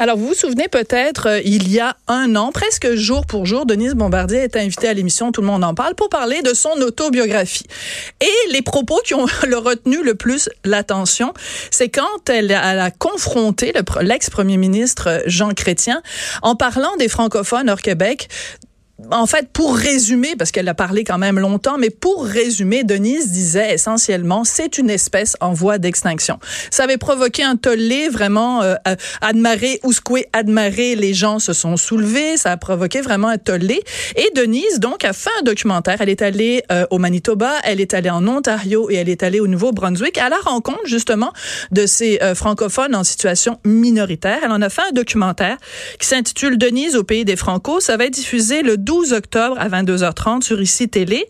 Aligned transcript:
Alors, 0.00 0.16
vous 0.16 0.28
vous 0.28 0.34
souvenez 0.34 0.68
peut-être, 0.68 1.26
euh, 1.26 1.40
il 1.44 1.68
y 1.72 1.80
a 1.80 1.96
un 2.06 2.36
an, 2.36 2.52
presque 2.52 2.94
jour 2.94 3.26
pour 3.26 3.46
jour, 3.46 3.66
Denise 3.66 3.94
Bombardier 3.94 4.38
est 4.38 4.54
invitée 4.54 4.86
à 4.86 4.94
l'émission 4.94 5.32
Tout 5.32 5.40
le 5.40 5.48
monde 5.48 5.64
en 5.64 5.74
parle 5.74 5.96
pour 5.96 6.08
parler 6.08 6.40
de 6.42 6.54
son 6.54 6.70
autobiographie. 6.82 7.66
Et 8.20 8.52
les 8.52 8.62
propos 8.62 9.00
qui 9.04 9.14
ont 9.14 9.26
le 9.48 9.58
retenu 9.58 10.04
le 10.04 10.14
plus 10.14 10.48
l'attention, 10.64 11.34
c'est 11.72 11.88
quand 11.88 12.30
elle, 12.30 12.52
elle, 12.52 12.78
a 12.78 12.92
confronté 12.92 13.72
l'ex-premier 14.00 14.56
ministre 14.56 15.20
Jean 15.26 15.52
Chrétien 15.52 16.00
en 16.42 16.54
parlant 16.54 16.94
des 16.96 17.08
francophones 17.08 17.68
hors 17.68 17.82
Québec 17.82 18.28
en 19.12 19.26
fait, 19.26 19.48
pour 19.52 19.76
résumer, 19.76 20.34
parce 20.36 20.50
qu'elle 20.50 20.68
a 20.68 20.74
parlé 20.74 21.04
quand 21.04 21.18
même 21.18 21.38
longtemps, 21.38 21.78
mais 21.78 21.90
pour 21.90 22.24
résumer, 22.24 22.82
Denise 22.82 23.30
disait 23.30 23.74
essentiellement, 23.74 24.42
c'est 24.42 24.76
une 24.76 24.90
espèce 24.90 25.36
en 25.40 25.52
voie 25.52 25.78
d'extinction. 25.78 26.40
Ça 26.72 26.82
avait 26.82 26.96
provoqué 26.96 27.44
un 27.44 27.54
tollé 27.54 28.08
vraiment 28.08 28.62
euh, 28.62 28.74
admaré, 29.20 29.78
ousqué, 29.84 30.26
admaré, 30.32 30.96
les 30.96 31.14
gens 31.14 31.38
se 31.38 31.52
sont 31.52 31.76
soulevés, 31.76 32.36
ça 32.36 32.50
a 32.50 32.56
provoqué 32.56 33.00
vraiment 33.00 33.28
un 33.28 33.38
tollé. 33.38 33.82
Et 34.16 34.30
Denise, 34.34 34.80
donc, 34.80 35.04
a 35.04 35.12
fait 35.12 35.30
un 35.38 35.42
documentaire. 35.42 35.98
Elle 36.00 36.08
est 36.08 36.22
allée 36.22 36.64
euh, 36.72 36.84
au 36.90 36.98
Manitoba, 36.98 37.52
elle 37.62 37.80
est 37.80 37.94
allée 37.94 38.10
en 38.10 38.26
Ontario 38.26 38.90
et 38.90 38.96
elle 38.96 39.08
est 39.08 39.22
allée 39.22 39.38
au 39.38 39.46
Nouveau-Brunswick 39.46 40.18
à 40.18 40.28
la 40.28 40.38
rencontre, 40.38 40.86
justement, 40.86 41.32
de 41.70 41.86
ces 41.86 42.18
euh, 42.22 42.34
francophones 42.34 42.96
en 42.96 43.04
situation 43.04 43.60
minoritaire. 43.64 44.40
Elle 44.42 44.52
en 44.52 44.60
a 44.60 44.70
fait 44.70 44.82
un 44.88 44.92
documentaire 44.92 45.56
qui 46.00 46.08
s'intitule 46.08 46.58
Denise 46.58 46.96
au 46.96 47.04
pays 47.04 47.24
des 47.24 47.36
Franco. 47.36 47.78
Ça 47.78 47.96
va 47.96 48.06
être 48.06 48.14
diffusé 48.14 48.62
le 48.62 48.76
12 48.88 49.12
octobre 49.12 49.56
à 49.60 49.68
22h30 49.68 50.40
sur 50.40 50.58
ICI 50.62 50.88
Télé. 50.88 51.26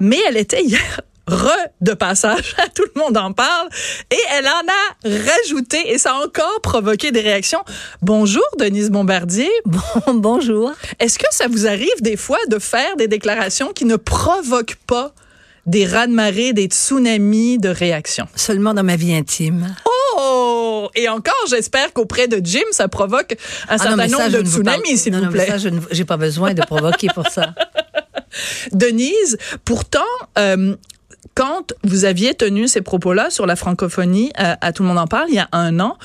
Mais 0.00 0.18
elle 0.26 0.38
était 0.38 0.62
hier 0.62 1.02
re 1.28 1.52
de 1.82 1.92
passage, 1.92 2.56
tout 2.74 2.84
le 2.94 3.00
monde 3.00 3.18
en 3.18 3.32
parle, 3.32 3.68
et 4.10 4.20
elle 4.32 4.46
en 4.46 4.50
a 4.50 5.08
rajouté, 5.08 5.92
et 5.92 5.98
ça 5.98 6.12
a 6.12 6.24
encore 6.24 6.60
provoqué 6.62 7.12
des 7.12 7.20
réactions. 7.20 7.62
Bonjour, 8.00 8.44
Denise 8.58 8.90
Bombardier. 8.90 9.50
Bon, 9.66 10.14
bonjour. 10.14 10.72
Est-ce 10.98 11.18
que 11.18 11.26
ça 11.30 11.46
vous 11.46 11.66
arrive 11.66 12.00
des 12.00 12.16
fois 12.16 12.38
de 12.48 12.58
faire 12.58 12.96
des 12.96 13.08
déclarations 13.08 13.72
qui 13.74 13.84
ne 13.84 13.96
provoquent 13.96 14.78
pas 14.86 15.12
des 15.66 15.86
raz-de-marée, 15.86 16.54
des 16.54 16.66
tsunamis 16.66 17.58
de 17.58 17.68
réactions? 17.68 18.28
Seulement 18.34 18.72
dans 18.72 18.84
ma 18.84 18.96
vie 18.96 19.14
intime. 19.14 19.74
Oh! 19.84 20.43
Et 20.94 21.08
encore, 21.08 21.34
j'espère 21.48 21.92
qu'auprès 21.92 22.28
de 22.28 22.40
Jim, 22.44 22.64
ça 22.70 22.88
provoque 22.88 23.36
un 23.68 23.76
ah 23.76 23.78
certain 23.78 24.06
nombre 24.06 24.28
de 24.30 24.44
tsunamis, 24.44 24.98
s'il 24.98 25.14
vous 25.14 25.30
plaît. 25.30 25.48
Non, 25.50 25.58
ça, 25.58 25.70
je 25.90 25.98
n'ai 25.98 26.04
pas 26.04 26.16
besoin 26.16 26.54
de 26.54 26.62
provoquer 26.62 27.08
pour 27.14 27.28
ça. 27.28 27.54
Denise, 28.72 29.38
pourtant, 29.64 30.00
euh, 30.38 30.74
quand 31.34 31.72
vous 31.82 32.04
aviez 32.04 32.34
tenu 32.34 32.68
ces 32.68 32.80
propos-là 32.80 33.30
sur 33.30 33.46
la 33.46 33.56
francophonie 33.56 34.32
euh, 34.38 34.54
à 34.60 34.72
Tout 34.72 34.82
le 34.82 34.88
monde 34.88 34.98
en 34.98 35.06
parle 35.06 35.28
il 35.28 35.34
y 35.34 35.38
a 35.38 35.48
un 35.52 35.80
an, 35.80 35.98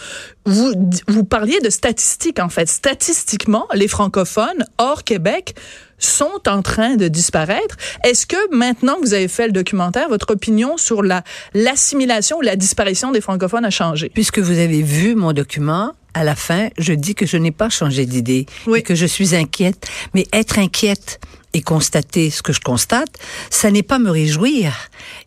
vous, 0.46 0.74
vous 1.08 1.24
parliez 1.24 1.60
de 1.60 1.70
statistiques 1.70 2.40
en 2.40 2.50
fait. 2.50 2.68
Statistiquement, 2.68 3.68
les 3.74 3.88
francophones 3.88 4.66
hors 4.78 5.04
Québec 5.04 5.56
sont 6.00 6.42
en 6.48 6.62
train 6.62 6.96
de 6.96 7.08
disparaître. 7.08 7.78
Est-ce 8.04 8.26
que 8.26 8.56
maintenant 8.56 8.96
que 8.96 9.02
vous 9.02 9.14
avez 9.14 9.28
fait 9.28 9.48
le 9.48 9.54
documentaire, 9.54 10.10
votre 10.10 10.32
opinion 10.32 10.78
sur 10.78 11.04
la 11.04 11.24
l'assimilation 11.54 12.38
ou 12.38 12.42
la 12.42 12.56
disparition 12.56 13.12
des 13.12 13.22
francophones 13.22 13.66
a 13.66 13.70
changé? 13.70 14.10
Puisque 14.14 14.40
vous 14.40 14.58
avez 14.58 14.82
vu 14.82 15.16
mon 15.16 15.34
document, 15.34 15.94
à 16.14 16.24
la 16.24 16.36
fin, 16.36 16.70
je 16.78 16.94
dis 16.94 17.16
que 17.16 17.26
je 17.26 17.38
n'ai 17.38 17.52
pas 17.52 17.70
changé 17.70 18.06
d'idée 18.06 18.46
oui. 18.68 18.80
et 18.80 18.82
que 18.82 18.96
je 18.96 19.06
suis 19.06 19.36
inquiète. 19.36 19.88
Mais 20.14 20.26
être 20.34 20.58
inquiète 20.58 21.20
et 21.54 21.62
constater 21.62 22.30
ce 22.30 22.42
que 22.42 22.54
je 22.54 22.60
constate, 22.60 23.10
ça 23.50 23.72
n'est 23.72 23.84
pas 23.84 24.00
me 24.00 24.12
réjouir. 24.12 24.74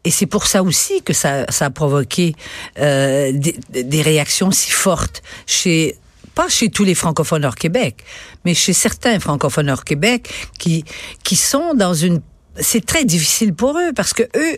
Et 0.05 0.11
c'est 0.11 0.27
pour 0.27 0.47
ça 0.47 0.63
aussi 0.63 1.03
que 1.03 1.13
ça, 1.13 1.47
ça 1.51 1.67
a 1.67 1.71
provoqué 1.71 2.35
euh, 2.79 3.33
des, 3.33 3.57
des 3.83 4.03
réactions 4.03 4.51
si 4.51 4.71
fortes 4.71 5.23
chez 5.47 5.97
pas 6.35 6.49
chez 6.49 6.69
tous 6.69 6.85
les 6.85 6.95
francophones 6.95 7.45
hors 7.45 7.55
Québec, 7.55 8.05
mais 8.45 8.55
chez 8.55 8.73
certains 8.73 9.19
francophones 9.21 9.71
hors 9.71 9.85
Québec 9.85 10.29
qui 10.59 10.85
qui 11.25 11.37
sont 11.37 11.75
dans 11.75 11.95
une 11.95 12.21
c'est 12.61 12.85
très 12.85 13.05
difficile 13.05 13.55
pour 13.55 13.79
eux 13.79 13.93
parce 13.95 14.13
que 14.13 14.23
eux, 14.23 14.57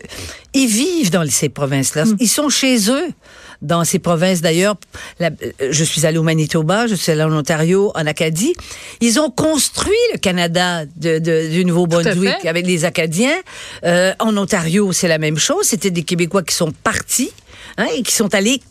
ils 0.53 0.67
vivent 0.67 1.11
dans 1.11 1.25
ces 1.29 1.49
provinces-là. 1.49 2.05
Mm. 2.05 2.17
Ils 2.19 2.29
sont 2.29 2.49
chez 2.49 2.89
eux 2.89 3.07
dans 3.61 3.83
ces 3.83 3.99
provinces. 3.99 4.41
D'ailleurs, 4.41 4.75
je 5.19 5.83
suis 5.83 6.05
allée 6.05 6.17
au 6.17 6.23
Manitoba, 6.23 6.87
je 6.87 6.95
suis 6.95 7.11
allée 7.11 7.23
en 7.23 7.33
Ontario, 7.33 7.91
en 7.95 8.05
Acadie. 8.05 8.53
Ils 9.01 9.19
ont 9.19 9.29
construit 9.29 9.93
le 10.13 10.19
Canada 10.19 10.85
de, 10.85 11.19
de, 11.19 11.49
du 11.49 11.65
Nouveau-Brunswick 11.65 12.45
avec 12.45 12.65
les 12.65 12.85
Acadiens. 12.85 13.37
Euh, 13.85 14.13
en 14.19 14.35
Ontario, 14.35 14.91
c'est 14.91 15.07
la 15.07 15.17
même 15.17 15.37
chose. 15.37 15.65
C'était 15.65 15.91
des 15.91 16.03
Québécois 16.03 16.43
qui 16.43 16.53
sont 16.55 16.71
partis 16.71 17.31
hein, 17.77 17.87
et 17.95 18.03
qui 18.03 18.13
sont 18.13 18.33
allés 18.35 18.61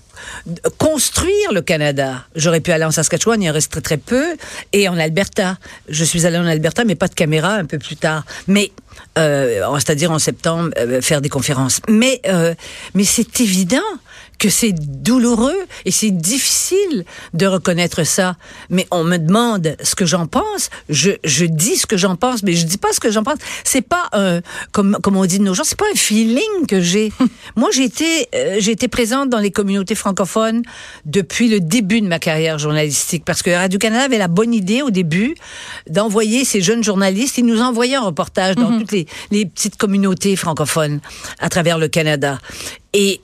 construire 0.78 1.52
le 1.52 1.62
Canada. 1.62 2.24
J'aurais 2.34 2.60
pu 2.60 2.72
aller 2.72 2.84
en 2.84 2.90
Saskatchewan, 2.90 3.42
il 3.42 3.50
en 3.50 3.52
reste 3.52 3.70
très, 3.70 3.80
très 3.80 3.96
peu, 3.96 4.36
et 4.72 4.88
en 4.88 4.98
Alberta. 4.98 5.58
Je 5.88 6.04
suis 6.04 6.26
allée 6.26 6.38
en 6.38 6.46
Alberta, 6.46 6.84
mais 6.84 6.94
pas 6.94 7.08
de 7.08 7.14
caméra 7.14 7.54
un 7.54 7.64
peu 7.64 7.78
plus 7.78 7.96
tard. 7.96 8.24
Mais 8.46 8.72
euh, 9.18 9.62
c'est-à-dire 9.78 10.10
en 10.10 10.18
septembre, 10.18 10.70
euh, 10.78 11.00
faire 11.00 11.20
des 11.20 11.28
conférences. 11.28 11.80
Mais, 11.88 12.20
euh, 12.26 12.54
mais 12.94 13.04
c'est 13.04 13.40
évident 13.40 13.78
que 14.38 14.48
c'est 14.48 14.72
douloureux 14.72 15.56
et 15.84 15.90
c'est 15.90 16.10
difficile 16.10 17.04
de 17.32 17.46
reconnaître 17.46 18.04
ça. 18.04 18.36
Mais 18.70 18.86
on 18.90 19.04
me 19.04 19.16
demande 19.16 19.76
ce 19.82 19.94
que 19.94 20.06
j'en 20.06 20.26
pense. 20.26 20.70
Je, 20.88 21.12
je 21.24 21.44
dis 21.44 21.76
ce 21.76 21.86
que 21.86 21.96
j'en 21.96 22.16
pense, 22.16 22.42
mais 22.42 22.52
je 22.52 22.66
dis 22.66 22.78
pas 22.78 22.92
ce 22.92 23.00
que 23.00 23.10
j'en 23.10 23.22
pense. 23.22 23.38
C'est 23.64 23.82
pas 23.82 24.08
un, 24.12 24.40
comme, 24.72 24.98
comme 25.02 25.16
on 25.16 25.24
dit 25.24 25.38
de 25.38 25.44
nos 25.44 25.54
jours, 25.54 25.66
c'est 25.66 25.78
pas 25.78 25.86
un 25.92 25.96
feeling 25.96 26.66
que 26.68 26.80
j'ai. 26.80 27.12
Moi, 27.56 27.70
j'ai 27.72 27.84
été, 27.84 28.28
euh, 28.34 28.56
j'ai 28.58 28.72
été 28.72 28.88
présente 28.88 29.30
dans 29.30 29.38
les 29.38 29.50
communautés 29.50 29.94
francophones 29.94 30.62
depuis 31.04 31.48
le 31.48 31.60
début 31.60 32.00
de 32.00 32.06
ma 32.06 32.18
carrière 32.18 32.58
journalistique 32.58 33.24
parce 33.24 33.42
que 33.42 33.50
Radio-Canada 33.50 34.04
avait 34.04 34.18
la 34.18 34.28
bonne 34.28 34.54
idée 34.54 34.82
au 34.82 34.90
début 34.90 35.34
d'envoyer 35.88 36.44
ces 36.44 36.60
jeunes 36.60 36.84
journalistes. 36.84 37.38
Ils 37.38 37.46
nous 37.46 37.60
envoyaient 37.60 37.96
un 37.96 38.02
reportage 38.02 38.56
dans 38.56 38.70
mhm. 38.70 38.80
toutes 38.80 38.92
les, 38.92 39.06
les 39.30 39.46
petites 39.46 39.76
communautés 39.76 40.36
francophones 40.36 41.00
à 41.38 41.48
travers 41.48 41.78
le 41.78 41.88
Canada. 41.88 42.38
Et 42.92 43.20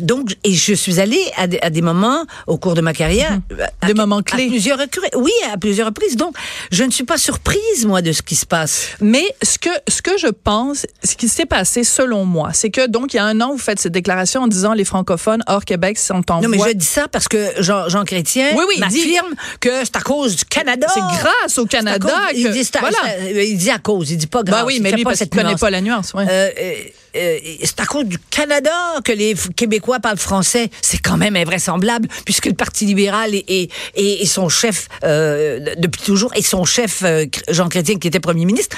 donc, 0.00 0.36
et 0.44 0.52
je 0.52 0.74
suis 0.74 1.00
allée 1.00 1.22
à 1.36 1.46
des, 1.46 1.58
à 1.60 1.70
des 1.70 1.82
moments 1.82 2.24
au 2.46 2.58
cours 2.58 2.74
de 2.74 2.80
ma 2.80 2.92
carrière, 2.92 3.32
mhm. 3.50 3.58
à, 3.80 3.86
des 3.86 3.94
moments 3.94 4.22
clés, 4.22 4.46
à 4.46 4.48
plusieurs 4.48 4.78
oui, 5.16 5.32
à 5.52 5.56
plusieurs 5.56 5.88
reprises. 5.88 6.16
Donc, 6.16 6.34
je 6.70 6.84
ne 6.84 6.90
suis 6.90 7.04
pas 7.04 7.18
surprise 7.18 7.86
moi 7.86 8.02
de 8.02 8.12
ce 8.12 8.22
qui 8.22 8.36
se 8.36 8.46
passe. 8.46 8.90
Mais 9.00 9.24
ce 9.42 9.58
que 9.58 9.70
ce 9.88 10.02
que 10.02 10.16
je 10.18 10.28
pense, 10.28 10.86
ce 11.02 11.16
qui 11.16 11.28
s'est 11.28 11.46
passé 11.46 11.84
selon 11.84 12.24
moi, 12.24 12.50
c'est 12.52 12.70
que 12.70 12.86
donc 12.86 13.14
il 13.14 13.16
y 13.16 13.20
a 13.20 13.24
un 13.24 13.40
an, 13.40 13.52
vous 13.52 13.58
faites 13.58 13.80
cette 13.80 13.92
déclaration 13.92 14.42
en 14.42 14.48
disant 14.48 14.72
les 14.72 14.84
francophones 14.84 15.42
hors 15.46 15.64
Québec 15.64 15.98
sont 15.98 16.22
en 16.30 16.40
Non, 16.40 16.48
mais 16.48 16.58
je 16.58 16.72
dis 16.72 16.84
ça 16.84 17.08
parce 17.08 17.28
que 17.28 17.50
Jean, 17.58 17.88
Jean 17.88 18.04
Chrétien 18.04 18.50
oui, 18.56 18.64
oui, 18.68 18.78
m'affirme 18.78 19.34
que 19.60 19.84
c'est 19.84 19.96
à 19.96 20.00
cause 20.00 20.36
du 20.36 20.44
Canada. 20.44 20.86
C'est 20.92 21.00
grâce 21.00 21.58
au 21.58 21.66
Canada. 21.66 22.06
que, 22.30 22.36
il, 22.36 22.50
dit, 22.50 22.70
voilà. 22.78 23.42
il 23.42 23.56
dit 23.56 23.70
à 23.70 23.78
cause, 23.78 24.10
il 24.10 24.16
dit 24.16 24.26
pas 24.26 24.42
grâce. 24.42 24.60
Bah 24.60 24.66
oui, 24.66 24.78
mais 24.80 24.92
lui, 24.92 25.04
parce 25.04 25.18
qu'il 25.18 25.28
connaît 25.28 25.56
pas 25.56 25.70
la 25.70 25.80
nuance. 25.80 26.12
Ouais. 26.14 26.26
Euh, 26.28 26.50
euh, 27.16 27.38
c'est 27.62 27.80
à 27.80 27.86
cause 27.86 28.04
du 28.04 28.18
Canada 28.18 28.70
que 29.04 29.12
les 29.12 29.34
Québécois 29.56 30.00
parlent 30.00 30.18
français. 30.18 30.70
C'est 30.80 30.98
quand 30.98 31.16
même 31.16 31.36
invraisemblable, 31.36 32.08
puisque 32.24 32.46
le 32.46 32.54
Parti 32.54 32.84
libéral 32.86 33.34
et, 33.34 33.68
et 33.94 34.26
son 34.26 34.48
chef, 34.48 34.88
euh, 35.04 35.74
depuis 35.76 36.02
toujours, 36.02 36.32
et 36.34 36.42
son 36.42 36.64
chef, 36.64 37.02
euh, 37.04 37.26
Jean 37.48 37.68
Chrétien, 37.68 37.98
qui 37.98 38.08
était 38.08 38.20
premier 38.20 38.44
ministre, 38.44 38.76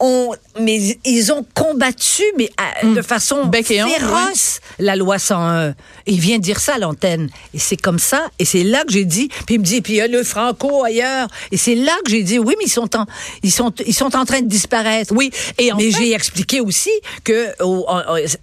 ont, 0.00 0.34
mais 0.60 0.98
ils 1.04 1.32
ont 1.32 1.44
combattu, 1.54 2.22
mais 2.36 2.50
hmm. 2.82 2.94
de 2.94 3.02
façon 3.02 3.50
féroce, 3.62 4.60
la 4.78 4.96
loi 4.96 5.18
101. 5.18 5.74
Il 6.06 6.20
vient 6.20 6.38
dire 6.38 6.60
ça 6.60 6.74
à 6.74 6.78
l'antenne. 6.78 7.28
Et 7.54 7.58
c'est 7.58 7.76
comme 7.76 7.98
ça. 7.98 8.26
Et 8.38 8.44
c'est 8.44 8.64
là 8.64 8.84
que 8.84 8.92
j'ai 8.92 9.04
dit, 9.04 9.28
puis 9.46 9.56
il 9.56 9.60
me 9.60 9.64
dit, 9.64 9.80
puis 9.80 9.94
il 9.94 9.96
y 9.96 10.00
a 10.00 10.06
le 10.06 10.22
Franco 10.22 10.84
ailleurs. 10.84 11.28
Et 11.52 11.56
c'est 11.56 11.74
là 11.74 11.92
que 12.04 12.10
j'ai 12.10 12.22
dit, 12.22 12.38
oui, 12.38 12.54
mais 12.58 12.64
ils 12.66 12.70
sont 12.70 12.96
en, 12.96 13.06
ils 13.42 13.52
sont, 13.52 13.72
ils 13.86 13.94
sont 13.94 14.16
en 14.16 14.24
train 14.24 14.40
de 14.40 14.48
disparaître. 14.48 15.12
Oui. 15.14 15.30
Et 15.58 15.70
mais 15.76 15.90
j'ai 15.90 16.12
expliqué 16.12 16.60
aussi 16.60 16.90
que, 17.24 17.52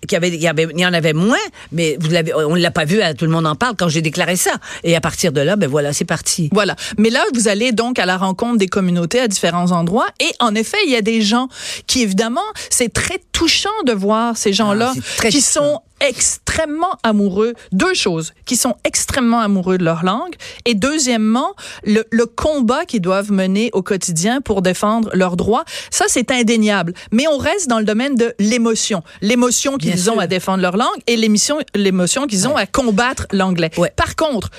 qu'il 0.02 0.12
y 0.12 0.16
avait, 0.16 0.30
il 0.30 0.42
y 0.42 0.48
avait, 0.48 0.68
il 0.72 0.80
y 0.80 0.86
en 0.86 0.94
avait 0.94 1.14
moins, 1.14 1.38
mais 1.72 1.98
vous 2.00 2.10
l'avez, 2.10 2.34
on 2.34 2.56
l'a 2.56 2.72
pas 2.72 2.86
vu, 2.86 3.02
hein, 3.02 3.14
tout 3.14 3.26
le 3.26 3.32
monde 3.32 3.48
en 3.48 3.56
parle 3.56 3.76
quand 3.78 3.90
j'ai 3.90 4.02
déclaré 4.02 4.36
ça. 4.36 4.52
Et 4.84 4.96
à 4.96 5.02
partir 5.02 5.32
de 5.32 5.42
là, 5.42 5.56
ben 5.56 5.70
voilà, 5.70 5.94
c'est 5.94 6.06
parti. 6.06 6.50
Voilà. 6.52 6.76
Mais 6.98 7.10
là, 7.10 7.24
vous 7.34 7.48
allez 7.48 7.72
donc 7.72 8.00
à 8.00 8.06
la 8.06 8.18
rencontre 8.18 8.58
des 8.58 8.68
communautés 8.68 9.20
à 9.20 9.28
différents 9.28 9.72
endroits. 9.72 10.08
Et 10.20 10.32
en 10.40 10.56
effet, 10.56 10.78
il 10.86 10.92
y 10.92 10.96
a 10.96 11.02
des 11.02 11.22
gens 11.22 11.45
qui, 11.88 12.02
évidemment, 12.02 12.42
c'est 12.70 12.92
très 12.92 13.20
touchant 13.32 13.70
de 13.86 13.94
voir 13.94 14.38
ces 14.38 14.54
gens-là 14.54 14.94
ah, 15.24 15.30
qui 15.30 15.42
sont 15.42 15.82
extrêmement 16.02 16.98
amoureux. 17.04 17.54
Deux 17.72 17.94
choses, 17.94 18.34
qui 18.46 18.58
sont 18.58 18.76
extrêmement 18.84 19.40
amoureux 19.40 19.78
de 19.78 19.84
leur 19.84 20.04
langue. 20.04 20.36
Et 20.66 20.76
deuxièmement, 20.76 21.54
le, 21.84 22.04
le 22.12 22.26
combat 22.26 22.86
qu'ils 22.86 23.02
doivent 23.02 23.32
mener 23.32 23.70
au 23.74 23.82
quotidien 23.82 24.42
pour 24.42 24.62
défendre 24.62 25.10
leurs 25.14 25.38
droits. 25.38 25.66
Ça, 25.92 26.06
c'est 26.08 26.32
indéniable. 26.32 26.94
Mais 27.12 27.28
on 27.28 27.38
reste 27.38 27.70
dans 27.70 27.80
le 27.80 27.86
domaine 27.86 28.16
de 28.16 28.34
l'émotion. 28.40 29.04
L'émotion 29.22 29.78
qu'ils 29.78 30.10
ont 30.10 30.20
à 30.20 30.28
défendre 30.28 30.62
leur 30.62 30.78
langue 30.78 31.00
et 31.08 31.18
l'émotion 31.18 32.28
qu'ils 32.28 32.48
ont 32.48 32.56
à 32.56 32.66
combattre 32.66 33.28
l'anglais. 33.32 33.72
Par 33.96 34.16
contre, 34.16 34.50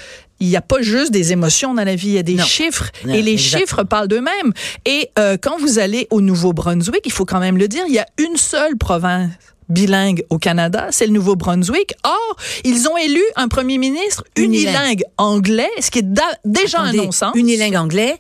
il 0.41 0.49
n'y 0.49 0.57
a 0.57 0.63
pas 0.63 0.83
juste 0.83 1.13
des 1.13 1.33
émotions 1.33 1.75
dans 1.75 1.85
la 1.85 1.95
vie, 1.95 2.09
il 2.09 2.15
y 2.15 2.19
a 2.19 2.23
des 2.23 2.39
chiffres 2.39 2.91
et 3.09 3.23
les 3.23 3.39
chiffres 3.39 3.83
parlent 3.85 4.09
d'eux-mêmes. 4.09 4.53
Et 4.85 5.11
euh, 5.19 5.37
quand 5.41 5.59
vous 5.59 5.79
allez 5.79 6.07
au 6.11 6.21
Nouveau-Brunswick, 6.21 7.03
il 7.05 7.13
faut 7.13 7.25
quand 7.25 7.41
même 7.41 7.57
le 7.57 7.69
dire, 7.69 7.85
il 7.89 7.95
y 7.95 7.99
a 7.99 8.07
une 8.19 8.37
seule 8.37 8.77
province 8.77 9.31
bilingue 9.69 10.25
au 10.31 10.39
Canada, 10.39 10.89
c'est 10.91 11.07
le 11.07 11.13
Nouveau-Brunswick. 11.13 11.95
Or, 12.05 12.37
ils 12.65 12.89
ont 12.89 12.97
élu 12.97 13.23
un 13.35 13.49
premier 13.49 13.79
ministre 13.79 14.25
unilingue, 14.37 15.03
anglais, 15.19 15.71
ce 15.81 15.91
qui 15.91 16.01
est 16.01 16.07
déjà 16.45 16.81
un 16.81 16.93
non-sens. 16.93 17.33
Unilingue 17.35 17.77
anglais 17.77 18.19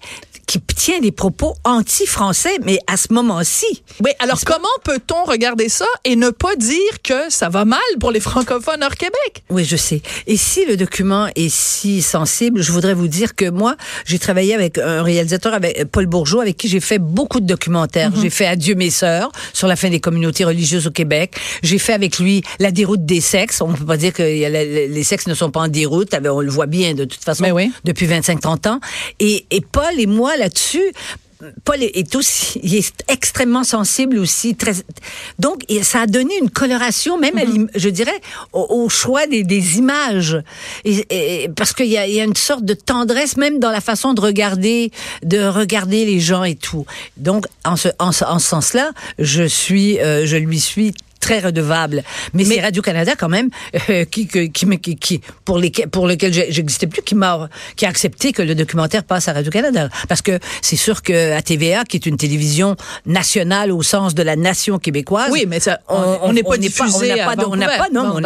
qui 0.61 0.75
tient 0.75 1.01
des 1.01 1.13
propos 1.13 1.55
anti-français, 1.65 2.59
mais 2.65 2.79
à 2.87 2.97
ce 2.97 3.13
moment-ci. 3.13 3.83
Oui, 4.05 4.11
alors 4.19 4.41
comment 4.45 4.67
peut-on 4.85 5.25
regarder 5.25 5.69
ça 5.69 5.87
et 6.05 6.17
ne 6.17 6.31
pas 6.31 6.57
dire 6.57 7.03
que 7.03 7.31
ça 7.31 7.49
va 7.49 7.65
mal 7.65 7.81
pour 8.01 8.11
les 8.11 8.21
francophones 8.21 8.83
hors 8.83 8.95
Québec? 8.95 9.45
Oui, 9.51 9.65
je 9.65 9.77
sais. 9.77 10.03
Et 10.27 10.37
si 10.37 10.65
le 10.67 10.77
document 10.77 11.29
est 11.35 11.49
si 11.49 12.03
sensible, 12.03 12.63
je 12.63 12.73
voudrais 12.73 12.95
vous 12.95 13.09
dire 13.09 13.35
que 13.35 13.49
moi, 13.49 13.77
j'ai 14.05 14.19
travaillé 14.19 14.55
avec 14.55 14.79
un 14.79 15.03
réalisateur, 15.03 15.55
avec 15.55 15.85
Paul 15.87 16.07
Bourgeot, 16.07 16.41
avec 16.41 16.57
qui 16.57 16.69
j'ai 16.69 16.81
fait 16.81 16.99
beaucoup 16.99 17.41
de 17.41 17.47
documentaires. 17.47 18.11
Mhm. 18.11 18.23
J'ai 18.23 18.31
fait 18.31 18.47
Adieu 18.47 18.75
mes 18.75 18.91
sœurs 18.91 19.31
sur 19.53 19.69
la 19.69 19.77
fin 19.77 19.91
des 19.91 20.01
communautés 20.01 20.45
religieuses 20.45 20.87
au 20.87 20.91
Québec. 20.91 21.37
J'ai 21.63 21.79
fait 21.79 21.93
avec 21.93 22.19
lui 22.19 22.43
La 22.59 22.71
déroute 22.71 23.05
des 23.05 23.21
sexes. 23.21 23.61
On 23.61 23.69
ne 23.69 23.77
peut 23.77 23.87
pas 23.87 23.97
dire 23.97 24.13
que 24.13 24.23
les 24.23 25.05
sexes 25.05 25.27
ne 25.27 25.35
sont 25.35 25.51
pas 25.51 25.61
en 25.61 25.69
déroute. 25.69 26.15
On 26.15 26.41
le 26.41 26.51
voit 26.51 26.67
bien 26.67 26.95
de 26.95 27.05
toute 27.05 27.23
façon 27.23 27.45
depuis 27.85 28.07
25-30 28.07 28.69
ans. 28.69 28.81
Et, 29.21 29.47
et 29.51 29.61
Paul 29.61 29.99
et 29.99 30.07
moi, 30.07 30.37
là-dessus, 30.47 30.93
Paul 31.65 31.83
est 31.83 32.15
aussi, 32.15 32.59
il 32.63 32.77
est 32.77 33.05
extrêmement 33.09 33.65
sensible 33.65 34.19
aussi, 34.19 34.55
très. 34.55 34.73
Donc, 35.39 35.65
ça 35.83 36.03
a 36.03 36.07
donné 36.07 36.33
une 36.41 36.49
coloration, 36.49 37.19
même, 37.19 37.37
à 37.37 37.45
mm-hmm. 37.45 37.69
je 37.75 37.89
dirais, 37.91 38.19
au, 38.55 38.89
choix 38.89 39.27
des, 39.27 39.43
des 39.45 39.77
images, 39.77 40.39
et, 40.85 41.51
parce 41.55 41.75
qu'il 41.75 41.87
y 41.87 41.99
a, 41.99 42.07
y 42.07 42.21
a, 42.21 42.25
une 42.25 42.37
sorte 42.37 42.65
de 42.65 42.73
tendresse 42.73 43.37
même 43.37 43.59
dans 43.59 43.71
la 43.71 43.83
façon 43.83 44.15
de 44.15 44.21
regarder, 44.23 44.91
de 45.23 45.45
regarder 45.47 46.07
les 46.07 46.21
gens 46.21 46.45
et 46.45 46.55
tout. 46.55 46.87
Donc, 47.19 47.47
en 47.65 47.77
ce, 47.77 47.89
en, 47.99 48.09
en 48.09 48.39
ce 48.39 48.49
sens-là, 48.49 48.93
je 49.19 49.43
suis, 49.43 49.99
euh, 50.01 50.25
je 50.25 50.37
lui 50.37 50.61
suis 50.61 50.95
très 51.27 51.41
redevable. 51.41 52.05
Mais, 52.35 52.45
c'est 52.45 52.61
Radio-Canada 52.61 53.15
quand 53.19 53.29
même 53.29 53.51
euh, 53.91 54.05
qui, 54.05 54.29
qui, 54.29 54.51
qui, 54.53 54.97
qui, 54.97 55.21
pour, 55.45 55.59
les, 55.59 55.71
pour 55.71 56.07
lequel 56.07 56.33
j'existais 56.33 56.87
plus, 56.87 57.03
qui 57.03 57.17
m'a 57.17 57.49
qui 57.75 57.85
a 57.85 57.89
accepté 57.89 58.33
que 58.33 58.43
le 58.43 58.55
documentaire 58.55 59.03
passe 59.03 59.27
à 59.27 59.33
Radio-Canada. 59.33 59.89
Parce 60.09 60.23
que 60.23 60.39
c'est 60.63 60.77
sûr 60.77 61.03
que 61.03 61.33
à 61.33 61.43
TVA, 61.43 61.83
qui 61.85 61.97
est 61.97 62.07
une 62.07 62.17
télévision 62.17 62.77
nationale 63.07 63.73
au 63.73 63.83
sens 63.83 64.15
de 64.15 64.23
la 64.23 64.37
nation 64.37 64.79
québécoise. 64.79 65.31
Oui, 65.33 65.47
mais 65.49 65.59
ça, 65.59 65.81
on 65.89 66.33
n'est 66.33 66.45
pas 66.45 66.59
diffusé 66.59 67.13
on 67.13 67.17
n'a 67.17 67.35
pas, 67.35 67.45
on 67.49 67.57
n'a 67.57 67.67
pas, 67.67 67.89
non, 67.93 68.21